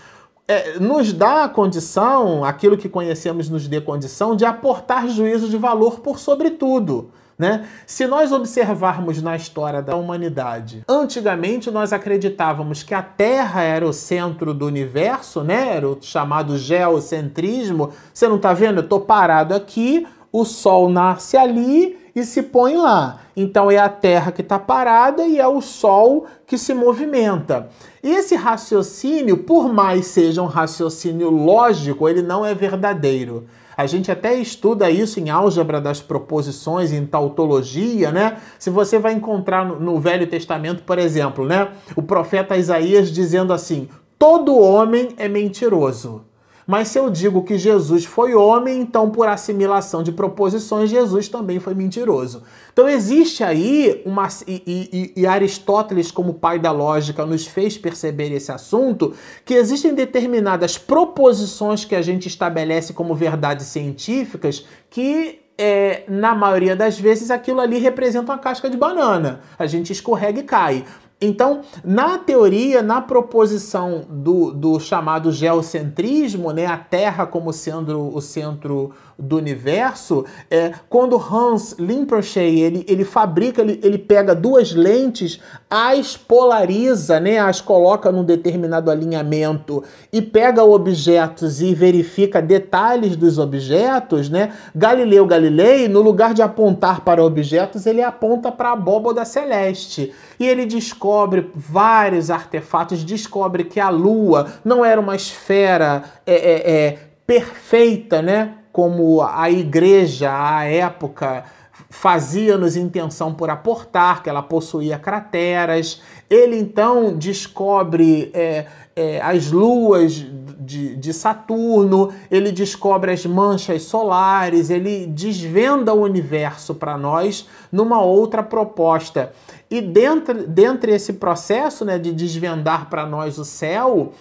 é, 0.48 0.78
nos 0.78 1.12
dá 1.12 1.44
a 1.44 1.48
condição, 1.48 2.44
aquilo 2.44 2.76
que 2.76 2.88
conhecemos 2.88 3.48
nos 3.48 3.68
dê 3.68 3.80
condição, 3.80 4.34
de 4.34 4.44
aportar 4.44 5.08
juízo 5.08 5.48
de 5.48 5.56
valor 5.56 6.00
por 6.00 6.18
sobre 6.18 6.50
tudo. 6.50 7.10
Né? 7.42 7.66
Se 7.88 8.06
nós 8.06 8.30
observarmos 8.30 9.20
na 9.20 9.34
história 9.34 9.82
da 9.82 9.96
humanidade, 9.96 10.84
antigamente 10.88 11.72
nós 11.72 11.92
acreditávamos 11.92 12.84
que 12.84 12.94
a 12.94 13.02
Terra 13.02 13.62
era 13.62 13.84
o 13.84 13.92
centro 13.92 14.54
do 14.54 14.64
universo, 14.64 15.42
né? 15.42 15.74
era 15.74 15.88
o 15.88 15.98
chamado 16.00 16.56
geocentrismo. 16.56 17.90
Você 18.14 18.28
não 18.28 18.36
está 18.36 18.52
vendo? 18.52 18.76
Eu 18.76 18.84
estou 18.84 19.00
parado 19.00 19.56
aqui, 19.56 20.06
o 20.30 20.44
Sol 20.44 20.88
nasce 20.88 21.36
ali 21.36 21.98
e 22.14 22.22
se 22.22 22.44
põe 22.44 22.76
lá. 22.76 23.18
Então 23.36 23.68
é 23.68 23.76
a 23.76 23.88
Terra 23.88 24.30
que 24.30 24.42
está 24.42 24.56
parada 24.56 25.26
e 25.26 25.40
é 25.40 25.48
o 25.48 25.60
Sol 25.60 26.26
que 26.46 26.56
se 26.56 26.72
movimenta. 26.72 27.70
Esse 28.04 28.36
raciocínio, 28.36 29.38
por 29.38 29.68
mais 29.72 30.06
seja 30.06 30.40
um 30.40 30.46
raciocínio 30.46 31.28
lógico, 31.28 32.08
ele 32.08 32.22
não 32.22 32.46
é 32.46 32.54
verdadeiro. 32.54 33.48
A 33.76 33.86
gente 33.86 34.10
até 34.10 34.34
estuda 34.34 34.90
isso 34.90 35.18
em 35.20 35.30
álgebra 35.30 35.80
das 35.80 36.00
proposições, 36.00 36.92
em 36.92 37.06
tautologia, 37.06 38.10
né? 38.10 38.38
Se 38.58 38.70
você 38.70 38.98
vai 38.98 39.12
encontrar 39.12 39.64
no 39.64 39.98
Velho 39.98 40.26
Testamento, 40.26 40.82
por 40.82 40.98
exemplo, 40.98 41.46
né? 41.46 41.68
O 41.96 42.02
profeta 42.02 42.56
Isaías 42.56 43.10
dizendo 43.10 43.52
assim: 43.52 43.88
todo 44.18 44.58
homem 44.58 45.10
é 45.16 45.28
mentiroso. 45.28 46.24
Mas 46.72 46.88
se 46.88 46.98
eu 46.98 47.10
digo 47.10 47.42
que 47.42 47.58
Jesus 47.58 48.06
foi 48.06 48.34
homem, 48.34 48.80
então 48.80 49.10
por 49.10 49.28
assimilação 49.28 50.02
de 50.02 50.10
proposições, 50.10 50.88
Jesus 50.88 51.28
também 51.28 51.60
foi 51.60 51.74
mentiroso. 51.74 52.44
Então 52.72 52.88
existe 52.88 53.44
aí 53.44 54.00
uma. 54.06 54.26
E, 54.48 55.12
e, 55.14 55.20
e, 55.20 55.26
Aristóteles, 55.26 56.10
como 56.10 56.32
pai 56.32 56.58
da 56.58 56.72
lógica, 56.72 57.26
nos 57.26 57.46
fez 57.46 57.76
perceber 57.76 58.32
esse 58.32 58.50
assunto, 58.50 59.12
que 59.44 59.52
existem 59.52 59.94
determinadas 59.94 60.78
proposições 60.78 61.84
que 61.84 61.94
a 61.94 62.00
gente 62.00 62.26
estabelece 62.26 62.94
como 62.94 63.14
verdades 63.14 63.66
científicas 63.66 64.64
que 64.88 65.42
é, 65.58 66.04
na 66.08 66.34
maioria 66.34 66.74
das 66.74 66.98
vezes 66.98 67.30
aquilo 67.30 67.60
ali 67.60 67.78
representa 67.78 68.32
uma 68.32 68.38
casca 68.38 68.70
de 68.70 68.76
banana. 68.76 69.40
A 69.58 69.66
gente 69.66 69.92
escorrega 69.92 70.40
e 70.40 70.42
cai. 70.42 70.84
Então, 71.22 71.60
na 71.84 72.18
teoria, 72.18 72.82
na 72.82 73.00
proposição 73.00 74.02
do, 74.10 74.50
do 74.52 74.80
chamado 74.80 75.30
geocentrismo, 75.30 76.50
né, 76.50 76.66
a 76.66 76.76
Terra 76.76 77.24
como 77.24 77.52
sendo 77.52 78.12
o 78.12 78.20
centro 78.20 78.90
do 79.16 79.36
universo, 79.36 80.24
é, 80.50 80.72
quando 80.88 81.16
Hans 81.16 81.76
Lippershey 81.78 82.60
ele, 82.60 82.84
ele 82.88 83.04
fabrica, 83.04 83.62
ele, 83.62 83.78
ele 83.84 83.98
pega 83.98 84.34
duas 84.34 84.72
lentes, 84.72 85.40
as 85.70 86.16
polariza, 86.16 87.20
né, 87.20 87.38
as 87.38 87.60
coloca 87.60 88.10
num 88.10 88.24
determinado 88.24 88.90
alinhamento 88.90 89.84
e 90.12 90.20
pega 90.20 90.64
objetos 90.64 91.60
e 91.60 91.72
verifica 91.72 92.42
detalhes 92.42 93.14
dos 93.14 93.38
objetos, 93.38 94.28
né? 94.28 94.52
Galileu 94.74 95.24
Galilei, 95.24 95.86
no 95.86 96.00
lugar 96.00 96.34
de 96.34 96.42
apontar 96.42 97.02
para 97.02 97.24
objetos, 97.24 97.86
ele 97.86 98.02
aponta 98.02 98.50
para 98.50 98.70
a 98.70 98.72
abóboda 98.72 99.24
celeste 99.24 100.12
e 100.40 100.48
ele 100.48 100.66
descobre 100.66 101.11
vários 101.54 102.30
artefatos, 102.30 103.04
descobre 103.04 103.64
que 103.64 103.80
a 103.80 103.88
Lua 103.88 104.52
não 104.64 104.84
era 104.84 105.00
uma 105.00 105.16
esfera 105.16 106.04
é, 106.26 106.34
é, 106.34 106.70
é 106.70 106.98
perfeita, 107.26 108.20
né? 108.20 108.54
como 108.72 109.22
a 109.22 109.50
igreja 109.50 110.30
à 110.32 110.64
época 110.64 111.44
fazia-nos 111.90 112.74
intenção 112.74 113.34
por 113.34 113.50
aportar, 113.50 114.22
que 114.22 114.30
ela 114.30 114.42
possuía 114.42 114.98
crateras. 114.98 116.00
Ele 116.28 116.58
então 116.58 117.14
descobre 117.14 118.30
é, 118.32 118.64
é, 118.96 119.20
as 119.20 119.52
luas 119.52 120.24
de, 120.58 120.96
de, 120.96 121.12
Saturno, 121.12 122.10
ele 122.30 122.50
descobre 122.50 123.12
as 123.12 123.26
manchas 123.26 123.82
solares, 123.82 124.70
ele 124.70 125.06
desvenda 125.06 125.92
o 125.92 126.00
universo 126.00 126.74
para 126.74 126.96
nós 126.96 127.46
numa 127.70 128.00
outra 128.00 128.42
proposta. 128.42 129.32
E 129.72 129.80
dentro, 129.80 130.46
dentro 130.46 130.90
desse 130.90 131.14
processo 131.14 131.82
né, 131.82 131.98
de 131.98 132.12
desvendar 132.12 132.90
para 132.90 133.06
nós 133.06 133.38
o 133.38 133.44
céu, 133.44 134.12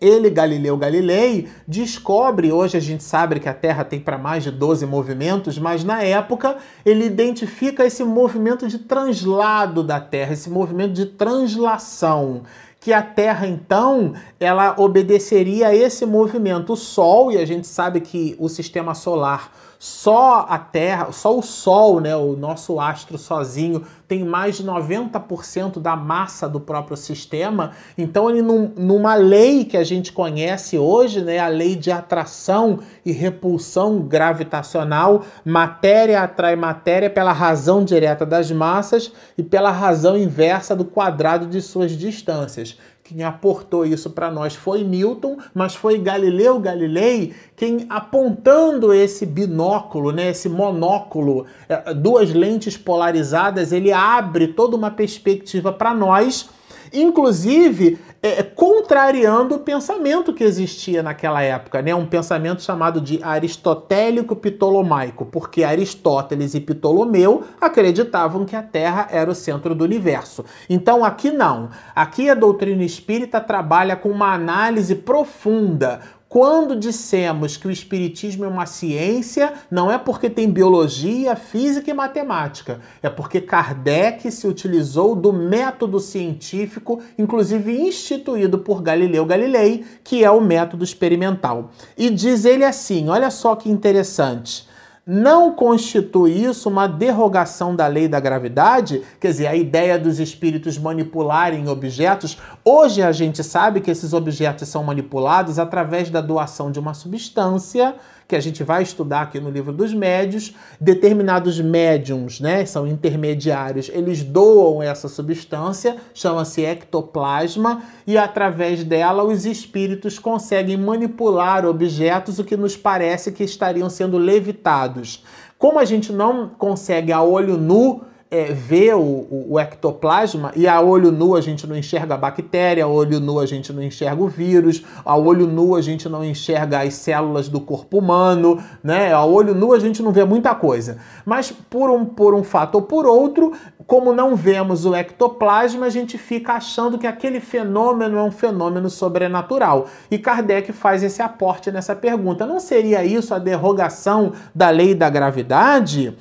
ele, 0.00 0.30
Galileu 0.30 0.76
Galilei, 0.76 1.48
descobre, 1.66 2.52
hoje 2.52 2.76
a 2.76 2.80
gente 2.80 3.02
sabe 3.02 3.40
que 3.40 3.48
a 3.48 3.52
Terra 3.52 3.84
tem 3.84 3.98
para 3.98 4.16
mais 4.16 4.44
de 4.44 4.52
12 4.52 4.86
movimentos, 4.86 5.58
mas 5.58 5.82
na 5.82 6.04
época 6.04 6.56
ele 6.86 7.04
identifica 7.04 7.84
esse 7.84 8.04
movimento 8.04 8.68
de 8.68 8.78
translado 8.78 9.82
da 9.82 9.98
Terra, 9.98 10.34
esse 10.34 10.48
movimento 10.48 10.92
de 10.92 11.06
translação 11.06 12.44
que 12.78 12.92
a 12.92 13.02
Terra 13.02 13.48
então 13.48 14.14
ela 14.38 14.76
obedeceria 14.78 15.66
a 15.66 15.74
esse 15.74 16.06
movimento. 16.06 16.74
O 16.74 16.76
Sol, 16.76 17.32
e 17.32 17.38
a 17.38 17.44
gente 17.44 17.66
sabe 17.66 18.00
que 18.00 18.36
o 18.38 18.48
sistema 18.48 18.94
solar 18.94 19.50
só 19.82 20.44
a 20.46 20.58
Terra, 20.58 21.10
só 21.10 21.38
o 21.38 21.42
Sol, 21.42 22.00
né, 22.00 22.14
o 22.14 22.36
nosso 22.36 22.78
astro 22.78 23.16
sozinho, 23.16 23.82
tem 24.06 24.22
mais 24.22 24.58
de 24.58 24.62
90% 24.62 25.80
da 25.80 25.96
massa 25.96 26.46
do 26.46 26.60
próprio 26.60 26.98
sistema. 26.98 27.70
Então, 27.96 28.28
ele 28.28 28.42
num, 28.42 28.70
numa 28.76 29.14
lei 29.14 29.64
que 29.64 29.78
a 29.78 29.82
gente 29.82 30.12
conhece 30.12 30.76
hoje, 30.76 31.22
né, 31.22 31.38
a 31.38 31.48
lei 31.48 31.76
de 31.76 31.90
atração 31.90 32.80
e 33.06 33.10
repulsão 33.10 34.00
gravitacional, 34.00 35.24
matéria 35.42 36.24
atrai 36.24 36.56
matéria 36.56 37.08
pela 37.08 37.32
razão 37.32 37.82
direta 37.82 38.26
das 38.26 38.52
massas 38.52 39.10
e 39.38 39.42
pela 39.42 39.70
razão 39.70 40.14
inversa 40.14 40.76
do 40.76 40.84
quadrado 40.84 41.46
de 41.46 41.62
suas 41.62 41.92
distâncias. 41.92 42.76
Quem 43.10 43.24
aportou 43.24 43.84
isso 43.84 44.10
para 44.10 44.30
nós 44.30 44.54
foi 44.54 44.84
Newton, 44.84 45.36
mas 45.52 45.74
foi 45.74 45.98
Galileu 45.98 46.60
Galilei 46.60 47.34
quem, 47.56 47.84
apontando 47.90 48.92
esse 48.92 49.26
binóculo, 49.26 50.12
né, 50.12 50.30
esse 50.30 50.48
monóculo, 50.48 51.44
é, 51.68 51.92
duas 51.92 52.32
lentes 52.32 52.76
polarizadas, 52.76 53.72
ele 53.72 53.92
abre 53.92 54.46
toda 54.46 54.76
uma 54.76 54.92
perspectiva 54.92 55.72
para 55.72 55.92
nós. 55.92 56.50
Inclusive 56.92 57.98
é, 58.22 58.42
contrariando 58.42 59.54
o 59.54 59.60
pensamento 59.60 60.34
que 60.34 60.44
existia 60.44 61.02
naquela 61.02 61.42
época, 61.42 61.80
né? 61.80 61.94
um 61.94 62.06
pensamento 62.06 62.62
chamado 62.62 63.00
de 63.00 63.22
aristotélico 63.22 64.36
ptolomaico, 64.36 65.24
porque 65.24 65.64
Aristóteles 65.64 66.54
e 66.54 66.60
Ptolomeu 66.60 67.44
acreditavam 67.60 68.44
que 68.44 68.54
a 68.54 68.62
Terra 68.62 69.08
era 69.10 69.30
o 69.30 69.34
centro 69.34 69.74
do 69.74 69.84
universo. 69.84 70.44
Então 70.68 71.02
aqui 71.02 71.30
não. 71.30 71.70
Aqui 71.94 72.28
a 72.28 72.34
doutrina 72.34 72.84
espírita 72.84 73.40
trabalha 73.40 73.96
com 73.96 74.10
uma 74.10 74.34
análise 74.34 74.94
profunda, 74.94 76.00
quando 76.30 76.76
dissemos 76.76 77.56
que 77.56 77.66
o 77.66 77.72
Espiritismo 77.72 78.44
é 78.44 78.48
uma 78.48 78.64
ciência, 78.64 79.52
não 79.68 79.90
é 79.90 79.98
porque 79.98 80.30
tem 80.30 80.48
biologia, 80.48 81.34
física 81.34 81.90
e 81.90 81.92
matemática, 81.92 82.78
é 83.02 83.10
porque 83.10 83.40
Kardec 83.40 84.30
se 84.30 84.46
utilizou 84.46 85.16
do 85.16 85.32
método 85.32 85.98
científico, 85.98 87.02
inclusive 87.18 87.76
instituído 87.76 88.60
por 88.60 88.80
Galileu 88.80 89.26
Galilei, 89.26 89.84
que 90.04 90.22
é 90.22 90.30
o 90.30 90.40
método 90.40 90.84
experimental. 90.84 91.72
E 91.98 92.08
diz 92.08 92.44
ele 92.44 92.64
assim: 92.64 93.08
olha 93.08 93.28
só 93.28 93.56
que 93.56 93.68
interessante 93.68 94.69
não 95.06 95.52
constitui 95.52 96.44
isso 96.44 96.68
uma 96.68 96.86
derrogação 96.86 97.74
da 97.74 97.86
lei 97.86 98.06
da 98.06 98.20
gravidade? 98.20 99.02
Quer 99.18 99.28
dizer, 99.28 99.46
a 99.46 99.56
ideia 99.56 99.98
dos 99.98 100.20
espíritos 100.20 100.78
manipularem 100.78 101.68
objetos. 101.68 102.38
Hoje 102.64 103.02
a 103.02 103.10
gente 103.12 103.42
sabe 103.42 103.80
que 103.80 103.90
esses 103.90 104.12
objetos 104.12 104.68
são 104.68 104.84
manipulados 104.84 105.58
através 105.58 106.10
da 106.10 106.20
doação 106.20 106.70
de 106.70 106.78
uma 106.78 106.94
substância 106.94 107.94
que 108.30 108.36
a 108.36 108.40
gente 108.40 108.62
vai 108.62 108.84
estudar 108.84 109.22
aqui 109.22 109.40
no 109.40 109.50
livro 109.50 109.72
dos 109.72 109.92
médios, 109.92 110.54
determinados 110.80 111.60
médiums, 111.60 112.38
né, 112.38 112.64
são 112.64 112.86
intermediários, 112.86 113.90
eles 113.92 114.22
doam 114.22 114.80
essa 114.80 115.08
substância, 115.08 115.96
chama-se 116.14 116.64
ectoplasma, 116.64 117.82
e 118.06 118.16
através 118.16 118.84
dela 118.84 119.24
os 119.24 119.44
espíritos 119.44 120.16
conseguem 120.16 120.76
manipular 120.76 121.66
objetos, 121.66 122.38
o 122.38 122.44
que 122.44 122.56
nos 122.56 122.76
parece 122.76 123.32
que 123.32 123.42
estariam 123.42 123.90
sendo 123.90 124.16
levitados. 124.16 125.24
Como 125.58 125.80
a 125.80 125.84
gente 125.84 126.12
não 126.12 126.50
consegue 126.50 127.10
a 127.10 127.20
olho 127.20 127.56
nu 127.56 128.02
é, 128.30 128.52
vê 128.52 128.94
o, 128.94 129.00
o, 129.00 129.46
o, 129.50 129.58
ectoplasma 129.58 130.52
e 130.54 130.68
a 130.68 130.80
olho 130.80 131.10
nu 131.10 131.34
a 131.34 131.40
gente 131.40 131.66
não 131.66 131.76
enxerga 131.76 132.14
a 132.14 132.16
bactéria, 132.16 132.84
a 132.84 132.86
olho 132.86 133.18
nu 133.18 133.40
a 133.40 133.46
gente 133.46 133.72
não 133.72 133.82
enxerga 133.82 134.22
o 134.22 134.28
vírus, 134.28 134.84
a 135.04 135.16
olho 135.16 135.48
nu 135.48 135.74
a 135.74 135.82
gente 135.82 136.08
não 136.08 136.24
enxerga 136.24 136.80
as 136.80 136.94
células 136.94 137.48
do 137.48 137.60
corpo 137.60 137.98
humano, 137.98 138.62
né? 138.84 139.12
A 139.12 139.24
olho 139.24 139.52
nu 139.52 139.72
a 139.72 139.80
gente 139.80 140.00
não 140.00 140.12
vê 140.12 140.24
muita 140.24 140.54
coisa. 140.54 140.98
Mas 141.26 141.50
por 141.50 141.90
um, 141.90 142.04
por 142.04 142.32
um 142.32 142.44
fato 142.44 142.76
ou 142.76 142.82
por 142.82 143.04
outro, 143.04 143.52
como 143.84 144.12
não 144.12 144.36
vemos 144.36 144.86
o 144.86 144.94
ectoplasma, 144.94 145.86
a 145.86 145.90
gente 145.90 146.16
fica 146.16 146.52
achando 146.52 146.98
que 146.98 147.08
aquele 147.08 147.40
fenômeno 147.40 148.16
é 148.16 148.22
um 148.22 148.30
fenômeno 148.30 148.88
sobrenatural. 148.88 149.86
E 150.08 150.16
Kardec 150.16 150.72
faz 150.72 151.02
esse 151.02 151.20
aporte 151.20 151.72
nessa 151.72 151.96
pergunta. 151.96 152.46
Não 152.46 152.60
seria 152.60 153.04
isso 153.04 153.34
a 153.34 153.40
derrogação 153.40 154.32
da 154.54 154.70
lei 154.70 154.94
da 154.94 155.10
gravidade? 155.10 156.16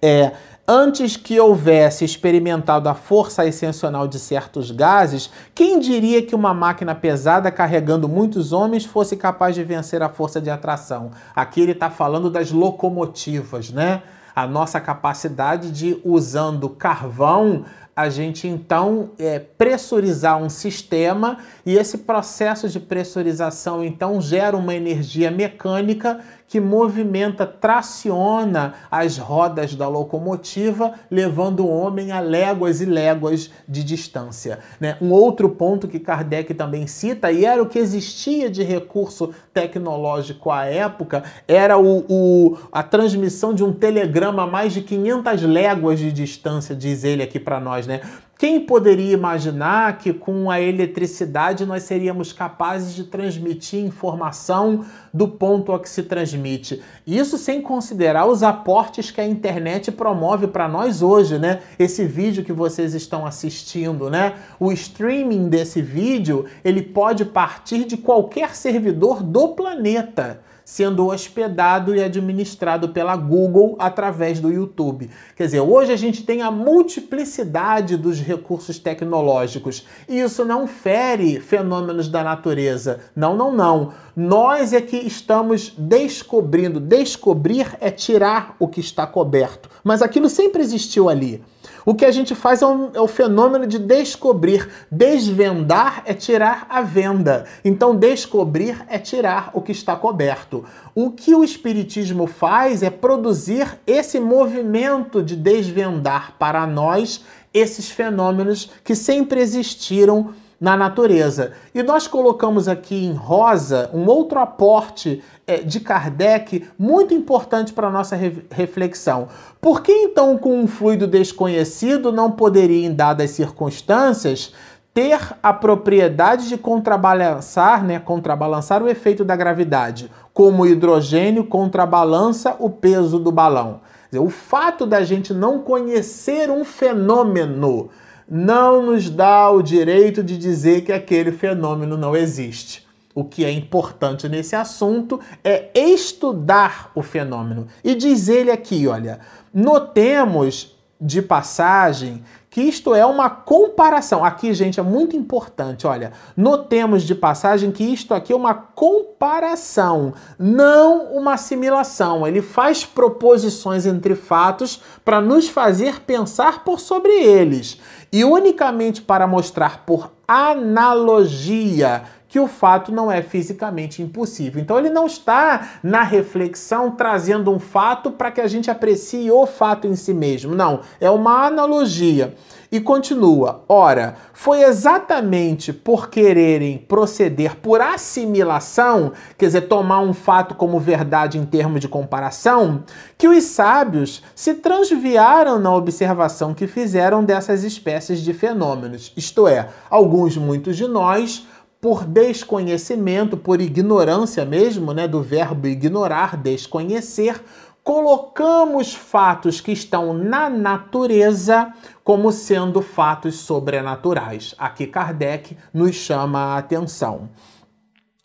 É, 0.00 0.32
Antes 0.66 1.16
que 1.16 1.40
houvesse 1.40 2.04
experimentado 2.04 2.88
a 2.88 2.94
força 2.94 3.42
ascensional 3.42 4.06
de 4.06 4.16
certos 4.16 4.70
gases, 4.70 5.28
quem 5.52 5.80
diria 5.80 6.22
que 6.22 6.36
uma 6.36 6.54
máquina 6.54 6.94
pesada 6.94 7.50
carregando 7.50 8.08
muitos 8.08 8.52
homens 8.52 8.84
fosse 8.84 9.16
capaz 9.16 9.56
de 9.56 9.64
vencer 9.64 10.02
a 10.02 10.08
força 10.08 10.40
de 10.40 10.50
atração? 10.50 11.10
Aqui 11.34 11.60
ele 11.60 11.72
está 11.72 11.90
falando 11.90 12.30
das 12.30 12.52
locomotivas, 12.52 13.70
né? 13.70 14.04
A 14.36 14.46
nossa 14.46 14.80
capacidade 14.80 15.72
de, 15.72 16.00
usando 16.04 16.68
carvão, 16.68 17.64
a 17.94 18.08
gente 18.08 18.48
então 18.48 19.10
é, 19.18 19.38
pressurizar 19.38 20.42
um 20.42 20.48
sistema 20.48 21.38
e 21.66 21.76
esse 21.76 21.98
processo 21.98 22.68
de 22.68 22.80
pressurização 22.80 23.84
então 23.84 24.20
gera 24.20 24.56
uma 24.56 24.74
energia 24.74 25.30
mecânica 25.30 26.20
que 26.52 26.60
movimenta, 26.60 27.46
traciona 27.46 28.74
as 28.90 29.16
rodas 29.16 29.74
da 29.74 29.88
locomotiva, 29.88 30.92
levando 31.10 31.60
o 31.60 31.70
homem 31.70 32.12
a 32.12 32.20
léguas 32.20 32.82
e 32.82 32.84
léguas 32.84 33.50
de 33.66 33.82
distância. 33.82 34.58
Né? 34.78 34.98
Um 35.00 35.12
outro 35.12 35.48
ponto 35.48 35.88
que 35.88 35.98
Kardec 35.98 36.52
também 36.52 36.86
cita, 36.86 37.32
e 37.32 37.46
era 37.46 37.62
o 37.62 37.66
que 37.66 37.78
existia 37.78 38.50
de 38.50 38.62
recurso 38.62 39.30
tecnológico 39.54 40.50
à 40.50 40.66
época, 40.66 41.24
era 41.48 41.78
o, 41.78 42.04
o 42.06 42.58
a 42.70 42.82
transmissão 42.82 43.54
de 43.54 43.64
um 43.64 43.72
telegrama 43.72 44.42
a 44.42 44.46
mais 44.46 44.74
de 44.74 44.82
500 44.82 45.42
léguas 45.44 45.98
de 45.98 46.12
distância, 46.12 46.76
diz 46.76 47.02
ele 47.02 47.22
aqui 47.22 47.40
para 47.40 47.58
nós. 47.58 47.86
Né? 47.86 48.02
Quem 48.42 48.58
poderia 48.58 49.12
imaginar 49.12 49.98
que 49.98 50.12
com 50.12 50.50
a 50.50 50.60
eletricidade 50.60 51.64
nós 51.64 51.84
seríamos 51.84 52.32
capazes 52.32 52.92
de 52.92 53.04
transmitir 53.04 53.78
informação 53.78 54.84
do 55.14 55.28
ponto 55.28 55.72
a 55.72 55.78
que 55.78 55.88
se 55.88 56.02
transmite? 56.02 56.82
Isso 57.06 57.38
sem 57.38 57.62
considerar 57.62 58.26
os 58.26 58.42
aportes 58.42 59.12
que 59.12 59.20
a 59.20 59.24
internet 59.24 59.92
promove 59.92 60.48
para 60.48 60.66
nós 60.66 61.02
hoje, 61.02 61.38
né? 61.38 61.60
Esse 61.78 62.04
vídeo 62.04 62.42
que 62.42 62.52
vocês 62.52 62.94
estão 62.94 63.24
assistindo, 63.24 64.10
né? 64.10 64.34
O 64.58 64.72
streaming 64.72 65.48
desse 65.48 65.80
vídeo, 65.80 66.44
ele 66.64 66.82
pode 66.82 67.24
partir 67.24 67.84
de 67.84 67.96
qualquer 67.96 68.56
servidor 68.56 69.22
do 69.22 69.50
planeta 69.50 70.40
sendo 70.72 71.08
hospedado 71.08 71.94
e 71.94 72.02
administrado 72.02 72.88
pela 72.88 73.14
Google 73.14 73.76
através 73.78 74.40
do 74.40 74.50
YouTube. 74.50 75.10
Quer 75.36 75.44
dizer, 75.44 75.60
hoje 75.60 75.92
a 75.92 75.96
gente 75.96 76.24
tem 76.24 76.40
a 76.40 76.50
multiplicidade 76.50 77.94
dos 77.94 78.18
recursos 78.18 78.78
tecnológicos 78.78 79.86
e 80.08 80.18
isso 80.18 80.46
não 80.46 80.66
fere 80.66 81.38
fenômenos 81.40 82.08
da 82.08 82.24
natureza. 82.24 83.00
Não, 83.14 83.36
não, 83.36 83.52
não. 83.52 83.92
Nós 84.16 84.72
é 84.72 84.80
que 84.80 84.96
estamos 84.96 85.74
descobrindo. 85.76 86.80
Descobrir 86.80 87.76
é 87.78 87.90
tirar 87.90 88.56
o 88.58 88.66
que 88.66 88.80
está 88.80 89.06
coberto. 89.06 89.68
Mas 89.84 90.00
aquilo 90.00 90.30
sempre 90.30 90.62
existiu 90.62 91.10
ali. 91.10 91.44
O 91.84 91.94
que 91.94 92.04
a 92.04 92.10
gente 92.10 92.34
faz 92.34 92.62
é, 92.62 92.66
um, 92.66 92.90
é, 92.94 93.00
o 93.00 93.08
fenômeno 93.08 93.66
de 93.66 93.78
descobrir. 93.78 94.68
Desvendar 94.90 96.02
é 96.06 96.14
tirar 96.14 96.66
a 96.68 96.80
venda. 96.82 97.44
Então, 97.64 97.96
descobrir 97.96 98.84
é 98.88 98.98
tirar 98.98 99.50
o 99.52 99.60
que 99.60 99.72
está 99.72 99.96
coberto. 99.96 100.64
O 100.94 101.10
que 101.10 101.34
o 101.34 101.42
Espiritismo 101.42 102.26
faz 102.26 102.82
é 102.82 102.90
produzir 102.90 103.78
esse 103.86 104.20
movimento 104.20 105.22
de 105.22 105.36
desvendar 105.36 106.34
para 106.38 106.66
nós 106.66 107.24
esses 107.52 107.90
fenômenos 107.90 108.70
que 108.82 108.94
sempre 108.94 109.40
existiram 109.40 110.34
na 110.62 110.76
natureza. 110.76 111.50
E 111.74 111.82
nós 111.82 112.06
colocamos 112.06 112.68
aqui 112.68 113.04
em 113.04 113.12
rosa 113.14 113.90
um 113.92 114.06
outro 114.06 114.38
aporte 114.38 115.20
é, 115.44 115.56
de 115.56 115.80
Kardec 115.80 116.68
muito 116.78 117.12
importante 117.12 117.72
para 117.72 117.88
a 117.88 117.90
nossa 117.90 118.14
re 118.14 118.44
reflexão. 118.48 119.26
Por 119.60 119.82
que 119.82 119.90
então, 119.90 120.38
com 120.38 120.60
um 120.60 120.68
fluido 120.68 121.08
desconhecido, 121.08 122.12
não 122.12 122.30
poderia, 122.30 122.86
em 122.86 122.94
dadas 122.94 123.32
circunstâncias, 123.32 124.54
ter 124.94 125.18
a 125.42 125.52
propriedade 125.52 126.48
de 126.48 126.56
contrabalançar, 126.56 127.84
né, 127.84 127.98
contrabalançar 127.98 128.84
o 128.84 128.88
efeito 128.88 129.24
da 129.24 129.34
gravidade, 129.34 130.12
como 130.32 130.62
o 130.62 130.66
hidrogênio 130.68 131.44
contrabalança 131.44 132.54
o 132.60 132.70
peso 132.70 133.18
do 133.18 133.32
balão? 133.32 133.80
o 134.14 134.28
fato 134.28 134.84
da 134.84 135.02
gente 135.02 135.32
não 135.32 135.60
conhecer 135.60 136.50
um 136.50 136.66
fenômeno 136.66 137.88
não 138.34 138.86
nos 138.86 139.10
dá 139.10 139.50
o 139.50 139.60
direito 139.60 140.22
de 140.22 140.38
dizer 140.38 140.86
que 140.86 140.90
aquele 140.90 141.30
fenômeno 141.30 141.98
não 141.98 142.16
existe. 142.16 142.88
O 143.14 143.24
que 143.24 143.44
é 143.44 143.50
importante 143.50 144.26
nesse 144.26 144.56
assunto 144.56 145.20
é 145.44 145.68
estudar 145.74 146.90
o 146.94 147.02
fenômeno. 147.02 147.66
E 147.84 147.94
diz 147.94 148.28
ele 148.28 148.50
aqui, 148.50 148.88
olha, 148.88 149.20
notemos 149.52 150.74
de 150.98 151.20
passagem 151.20 152.24
que 152.52 152.60
isto 152.60 152.94
é 152.94 153.04
uma 153.06 153.30
comparação. 153.30 154.22
Aqui, 154.22 154.52
gente, 154.52 154.78
é 154.78 154.82
muito 154.82 155.16
importante, 155.16 155.86
olha, 155.86 156.12
notemos 156.36 157.02
de 157.02 157.14
passagem 157.14 157.72
que 157.72 157.82
isto 157.82 158.12
aqui 158.12 158.30
é 158.30 158.36
uma 158.36 158.52
comparação, 158.52 160.12
não 160.38 161.14
uma 161.14 161.32
assimilação. 161.32 162.26
Ele 162.26 162.42
faz 162.42 162.84
proposições 162.84 163.86
entre 163.86 164.14
fatos 164.14 164.82
para 165.02 165.18
nos 165.18 165.48
fazer 165.48 166.00
pensar 166.02 166.62
por 166.62 166.78
sobre 166.78 167.12
eles 167.12 167.80
e 168.12 168.22
unicamente 168.22 169.00
para 169.00 169.26
mostrar 169.26 169.86
por 169.86 170.12
analogia 170.28 172.02
que 172.32 172.40
o 172.40 172.48
fato 172.48 172.90
não 172.90 173.12
é 173.12 173.20
fisicamente 173.20 174.00
impossível. 174.00 174.58
Então 174.58 174.78
ele 174.78 174.88
não 174.88 175.04
está 175.04 175.72
na 175.82 176.02
reflexão 176.02 176.90
trazendo 176.90 177.52
um 177.52 177.58
fato 177.58 178.10
para 178.10 178.30
que 178.30 178.40
a 178.40 178.46
gente 178.46 178.70
aprecie 178.70 179.30
o 179.30 179.44
fato 179.44 179.86
em 179.86 179.94
si 179.94 180.14
mesmo. 180.14 180.54
Não, 180.54 180.80
é 180.98 181.10
uma 181.10 181.44
analogia. 181.44 182.34
E 182.72 182.80
continua: 182.80 183.62
ora, 183.68 184.16
foi 184.32 184.62
exatamente 184.62 185.74
por 185.74 186.08
quererem 186.08 186.78
proceder 186.78 187.56
por 187.56 187.82
assimilação, 187.82 189.12
quer 189.36 189.44
dizer, 189.44 189.60
tomar 189.68 190.00
um 190.00 190.14
fato 190.14 190.54
como 190.54 190.80
verdade 190.80 191.36
em 191.36 191.44
termos 191.44 191.82
de 191.82 191.88
comparação, 191.88 192.82
que 193.18 193.28
os 193.28 193.44
sábios 193.44 194.22
se 194.34 194.54
transviaram 194.54 195.58
na 195.58 195.70
observação 195.74 196.54
que 196.54 196.66
fizeram 196.66 197.22
dessas 197.22 197.62
espécies 197.62 198.20
de 198.20 198.32
fenômenos. 198.32 199.12
Isto 199.14 199.46
é, 199.46 199.68
alguns, 199.90 200.38
muitos 200.38 200.74
de 200.74 200.88
nós, 200.88 201.46
por 201.82 202.04
desconhecimento, 202.04 203.36
por 203.36 203.60
ignorância 203.60 204.44
mesmo, 204.44 204.92
né, 204.92 205.08
do 205.08 205.20
verbo 205.20 205.66
ignorar, 205.66 206.36
desconhecer, 206.36 207.42
colocamos 207.82 208.94
fatos 208.94 209.60
que 209.60 209.72
estão 209.72 210.14
na 210.14 210.48
natureza 210.48 211.74
como 212.04 212.30
sendo 212.30 212.80
fatos 212.80 213.34
sobrenaturais. 213.40 214.54
Aqui 214.56 214.86
Kardec 214.86 215.56
nos 215.74 215.96
chama 215.96 216.54
a 216.54 216.58
atenção. 216.58 217.28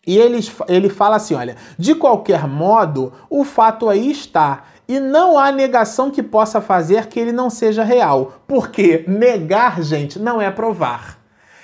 E 0.06 0.16
ele, 0.16 0.38
ele 0.68 0.88
fala 0.88 1.16
assim: 1.16 1.34
olha, 1.34 1.56
de 1.76 1.96
qualquer 1.96 2.46
modo, 2.46 3.12
o 3.28 3.42
fato 3.42 3.88
aí 3.88 4.08
está. 4.08 4.66
E 4.86 5.00
não 5.00 5.36
há 5.36 5.50
negação 5.50 6.12
que 6.12 6.22
possa 6.22 6.60
fazer 6.60 7.06
que 7.06 7.18
ele 7.18 7.32
não 7.32 7.50
seja 7.50 7.82
real. 7.82 8.40
Porque 8.46 9.04
negar, 9.08 9.82
gente, 9.82 10.16
não 10.16 10.40
é 10.40 10.48
provar. 10.48 11.17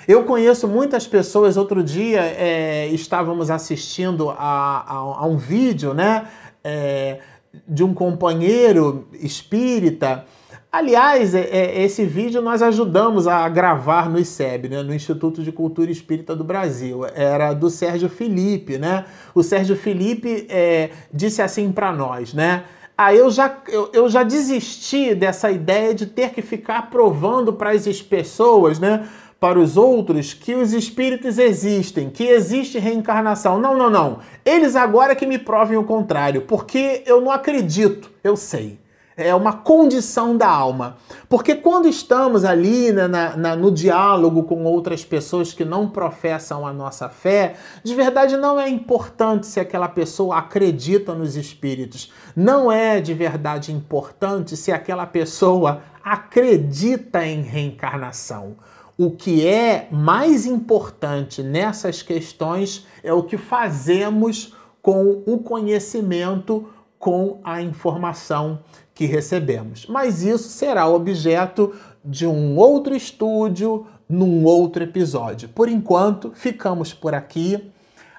Eu 0.07 0.23
conheço 0.23 0.67
muitas 0.67 1.07
pessoas. 1.07 1.57
Outro 1.57 1.83
dia 1.83 2.21
é, 2.21 2.87
estávamos 2.87 3.49
assistindo 3.49 4.29
a, 4.29 4.35
a, 4.37 4.95
a, 4.95 5.25
um 5.25 5.37
vídeo, 5.37 5.93
né? 5.93 6.27
É, 6.63 7.19
de 7.67 7.83
um 7.83 7.93
companheiro 7.93 9.07
espírita. 9.13 10.25
Aliás, 10.71 11.33
é, 11.33 11.41
é, 11.41 11.83
esse 11.83 12.05
vídeo 12.05 12.41
nós 12.41 12.61
ajudamos 12.61 13.27
a 13.27 13.47
gravar 13.47 14.09
no 14.09 14.19
ICEB, 14.19 14.67
né, 14.67 14.83
no 14.83 14.93
Instituto 14.93 15.41
de 15.41 15.49
Cultura 15.49 15.89
Espírita 15.89 16.35
do 16.35 16.43
Brasil. 16.43 17.05
Era 17.15 17.53
do 17.53 17.69
Sérgio 17.69 18.09
Felipe, 18.09 18.77
né? 18.77 19.05
O 19.33 19.41
Sérgio 19.41 19.75
Felipe 19.75 20.45
é, 20.49 20.89
disse 21.13 21.41
assim 21.41 21.71
para 21.71 21.93
nós, 21.93 22.33
né? 22.33 22.65
Ah, 22.97 23.13
eu 23.13 23.29
já, 23.29 23.57
eu, 23.67 23.89
eu 23.93 24.09
já 24.09 24.23
desisti 24.23 25.15
dessa 25.15 25.51
ideia 25.51 25.93
de 25.93 26.05
ter 26.05 26.29
que 26.29 26.41
ficar 26.41 26.89
provando 26.89 27.51
para 27.51 27.71
as 27.71 28.01
pessoas, 28.01 28.79
né? 28.79 29.07
Para 29.45 29.59
os 29.59 29.77
outros 29.77 30.33
que 30.33 30.55
os 30.55 30.73
espíritos 30.73 31.37
existem, 31.37 32.09
que 32.09 32.23
existe 32.23 32.79
reencarnação. 32.79 33.59
Não, 33.59 33.77
não, 33.77 33.91
não. 33.91 34.17
Eles 34.43 34.75
agora 34.75 35.15
que 35.15 35.27
me 35.27 35.37
provem 35.37 35.77
o 35.77 35.83
contrário, 35.83 36.41
porque 36.41 37.03
eu 37.05 37.21
não 37.21 37.29
acredito, 37.29 38.09
eu 38.23 38.35
sei. 38.35 38.79
é 39.15 39.35
uma 39.35 39.53
condição 39.53 40.35
da 40.35 40.49
alma. 40.49 40.97
Porque 41.29 41.53
quando 41.53 41.87
estamos 41.87 42.43
ali 42.43 42.91
né, 42.91 43.07
na, 43.07 43.37
na, 43.37 43.55
no 43.55 43.71
diálogo 43.71 44.45
com 44.45 44.63
outras 44.63 45.05
pessoas 45.05 45.53
que 45.53 45.63
não 45.63 45.87
professam 45.87 46.65
a 46.65 46.73
nossa 46.73 47.07
fé, 47.07 47.53
de 47.83 47.93
verdade 47.93 48.35
não 48.37 48.59
é 48.59 48.67
importante 48.67 49.45
se 49.45 49.59
aquela 49.59 49.87
pessoa 49.87 50.39
acredita 50.39 51.13
nos 51.13 51.35
espíritos. 51.35 52.11
Não 52.35 52.71
é 52.71 52.99
de 52.99 53.13
verdade 53.13 53.71
importante 53.71 54.57
se 54.57 54.71
aquela 54.71 55.05
pessoa 55.05 55.83
acredita 56.03 57.23
em 57.23 57.43
reencarnação. 57.43 58.55
O 58.97 59.11
que 59.11 59.45
é 59.45 59.89
mais 59.91 60.45
importante 60.45 61.43
nessas 61.43 62.01
questões 62.01 62.87
é 63.03 63.11
o 63.11 63.23
que 63.23 63.37
fazemos 63.37 64.53
com 64.81 65.23
o 65.25 65.37
conhecimento, 65.39 66.69
com 66.97 67.39
a 67.43 67.61
informação 67.61 68.59
que 68.93 69.05
recebemos. 69.05 69.85
Mas 69.87 70.23
isso 70.23 70.47
será 70.47 70.87
objeto 70.87 71.73
de 72.03 72.25
um 72.25 72.55
outro 72.55 72.95
estúdio, 72.95 73.85
num 74.07 74.45
outro 74.45 74.83
episódio. 74.83 75.49
Por 75.49 75.67
enquanto, 75.67 76.31
ficamos 76.33 76.93
por 76.93 77.13
aqui. 77.13 77.71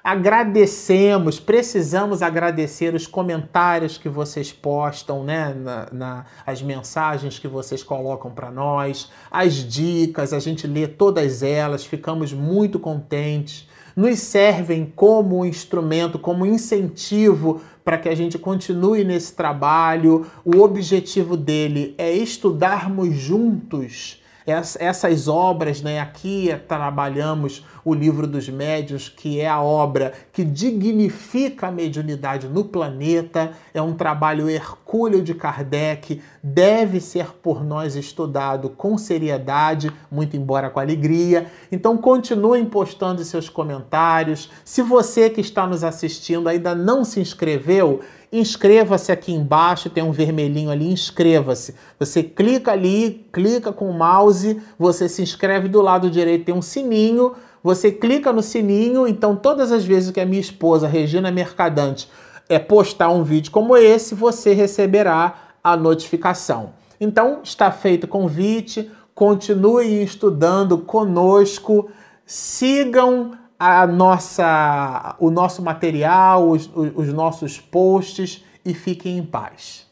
Agradecemos, 0.09 1.37
precisamos 1.37 2.21
agradecer 2.21 2.95
os 2.95 3.05
comentários 3.05 3.97
que 3.97 4.07
vocês 4.07 4.53
postam, 4.53 5.21
né? 5.21 5.53
Na, 5.53 5.87
na 5.91 6.25
as 6.45 6.61
mensagens 6.61 7.37
que 7.37 7.45
vocês 7.45 7.83
colocam 7.83 8.31
para 8.31 8.49
nós, 8.49 9.11
as 9.29 9.55
dicas, 9.55 10.31
a 10.31 10.39
gente 10.39 10.65
lê 10.65 10.87
todas 10.87 11.43
elas, 11.43 11.85
ficamos 11.85 12.31
muito 12.31 12.79
contentes. 12.79 13.67
Nos 13.97 14.19
servem 14.19 14.93
como 14.95 15.45
instrumento, 15.45 16.17
como 16.17 16.45
incentivo 16.45 17.59
para 17.83 17.97
que 17.97 18.07
a 18.07 18.15
gente 18.15 18.39
continue 18.39 19.03
nesse 19.03 19.33
trabalho. 19.33 20.25
O 20.45 20.61
objetivo 20.61 21.35
dele 21.35 21.93
é 21.97 22.13
estudarmos 22.13 23.13
juntos 23.13 24.21
essas 24.47 25.27
obras, 25.27 25.81
né? 25.81 25.99
Aqui 25.99 26.49
trabalhamos 26.69 27.65
o 27.83 27.93
livro 27.93 28.25
dos 28.25 28.47
médios, 28.47 29.09
que 29.09 29.41
é 29.41 29.47
a 29.47 29.61
obra 29.61 30.13
que 30.31 30.45
dignifica 30.45 31.67
a 31.67 31.71
mediunidade 31.71 32.47
no 32.47 32.63
planeta, 32.63 33.51
é 33.73 33.81
um 33.81 33.93
trabalho 33.93 34.49
hercúleo 34.49 35.21
de 35.21 35.33
Kardec, 35.33 36.21
deve 36.41 37.01
ser 37.01 37.27
por 37.41 37.61
nós 37.61 37.95
estudado 37.95 38.69
com 38.69 38.97
seriedade, 38.97 39.91
muito 40.09 40.37
embora 40.37 40.69
com 40.69 40.79
alegria. 40.79 41.47
Então 41.69 41.97
continuem 41.97 42.65
postando 42.65 43.23
seus 43.25 43.49
comentários. 43.49 44.49
Se 44.63 44.81
você 44.81 45.29
que 45.29 45.41
está 45.41 45.67
nos 45.67 45.83
assistindo 45.83 46.47
ainda 46.47 46.73
não 46.73 47.03
se 47.03 47.19
inscreveu, 47.19 47.99
inscreva-se 48.31 49.11
aqui 49.11 49.31
embaixo, 49.31 49.89
tem 49.89 50.03
um 50.03 50.11
vermelhinho 50.11 50.69
ali, 50.69 50.91
inscreva-se. 50.91 51.75
Você 51.99 52.21
clica 52.21 52.71
ali, 52.71 53.25
clica 53.31 53.71
com 53.71 53.89
o 53.89 53.93
mouse, 53.93 54.61
você 54.77 55.07
se 55.07 55.21
inscreve 55.21 55.67
do 55.67 55.81
lado 55.81 56.09
direito, 56.09 56.45
tem 56.45 56.55
um 56.55 56.61
sininho, 56.61 57.33
você 57.63 57.91
clica 57.91 58.31
no 58.33 58.41
sininho, 58.41 59.07
então 59.07 59.35
todas 59.35 59.71
as 59.71 59.85
vezes 59.85 60.11
que 60.11 60.19
a 60.19 60.25
minha 60.25 60.41
esposa, 60.41 60.87
Regina 60.87 61.31
Mercadante, 61.31 62.09
é 62.49 62.59
postar 62.59 63.09
um 63.09 63.23
vídeo 63.23 63.51
como 63.51 63.75
esse, 63.75 64.15
você 64.15 64.53
receberá 64.53 65.35
a 65.63 65.75
notificação. 65.75 66.73
Então, 66.99 67.41
está 67.43 67.71
feito 67.71 68.05
o 68.05 68.07
convite, 68.07 68.89
continue 69.13 70.03
estudando 70.03 70.77
conosco, 70.77 71.89
sigam 72.25 73.31
a 73.59 73.87
nossa, 73.87 75.15
o 75.19 75.31
nosso 75.31 75.61
material, 75.61 76.49
os, 76.49 76.69
os 76.75 77.11
nossos 77.13 77.59
posts 77.59 78.43
e 78.63 78.73
fiquem 78.73 79.17
em 79.17 79.25
paz. 79.25 79.86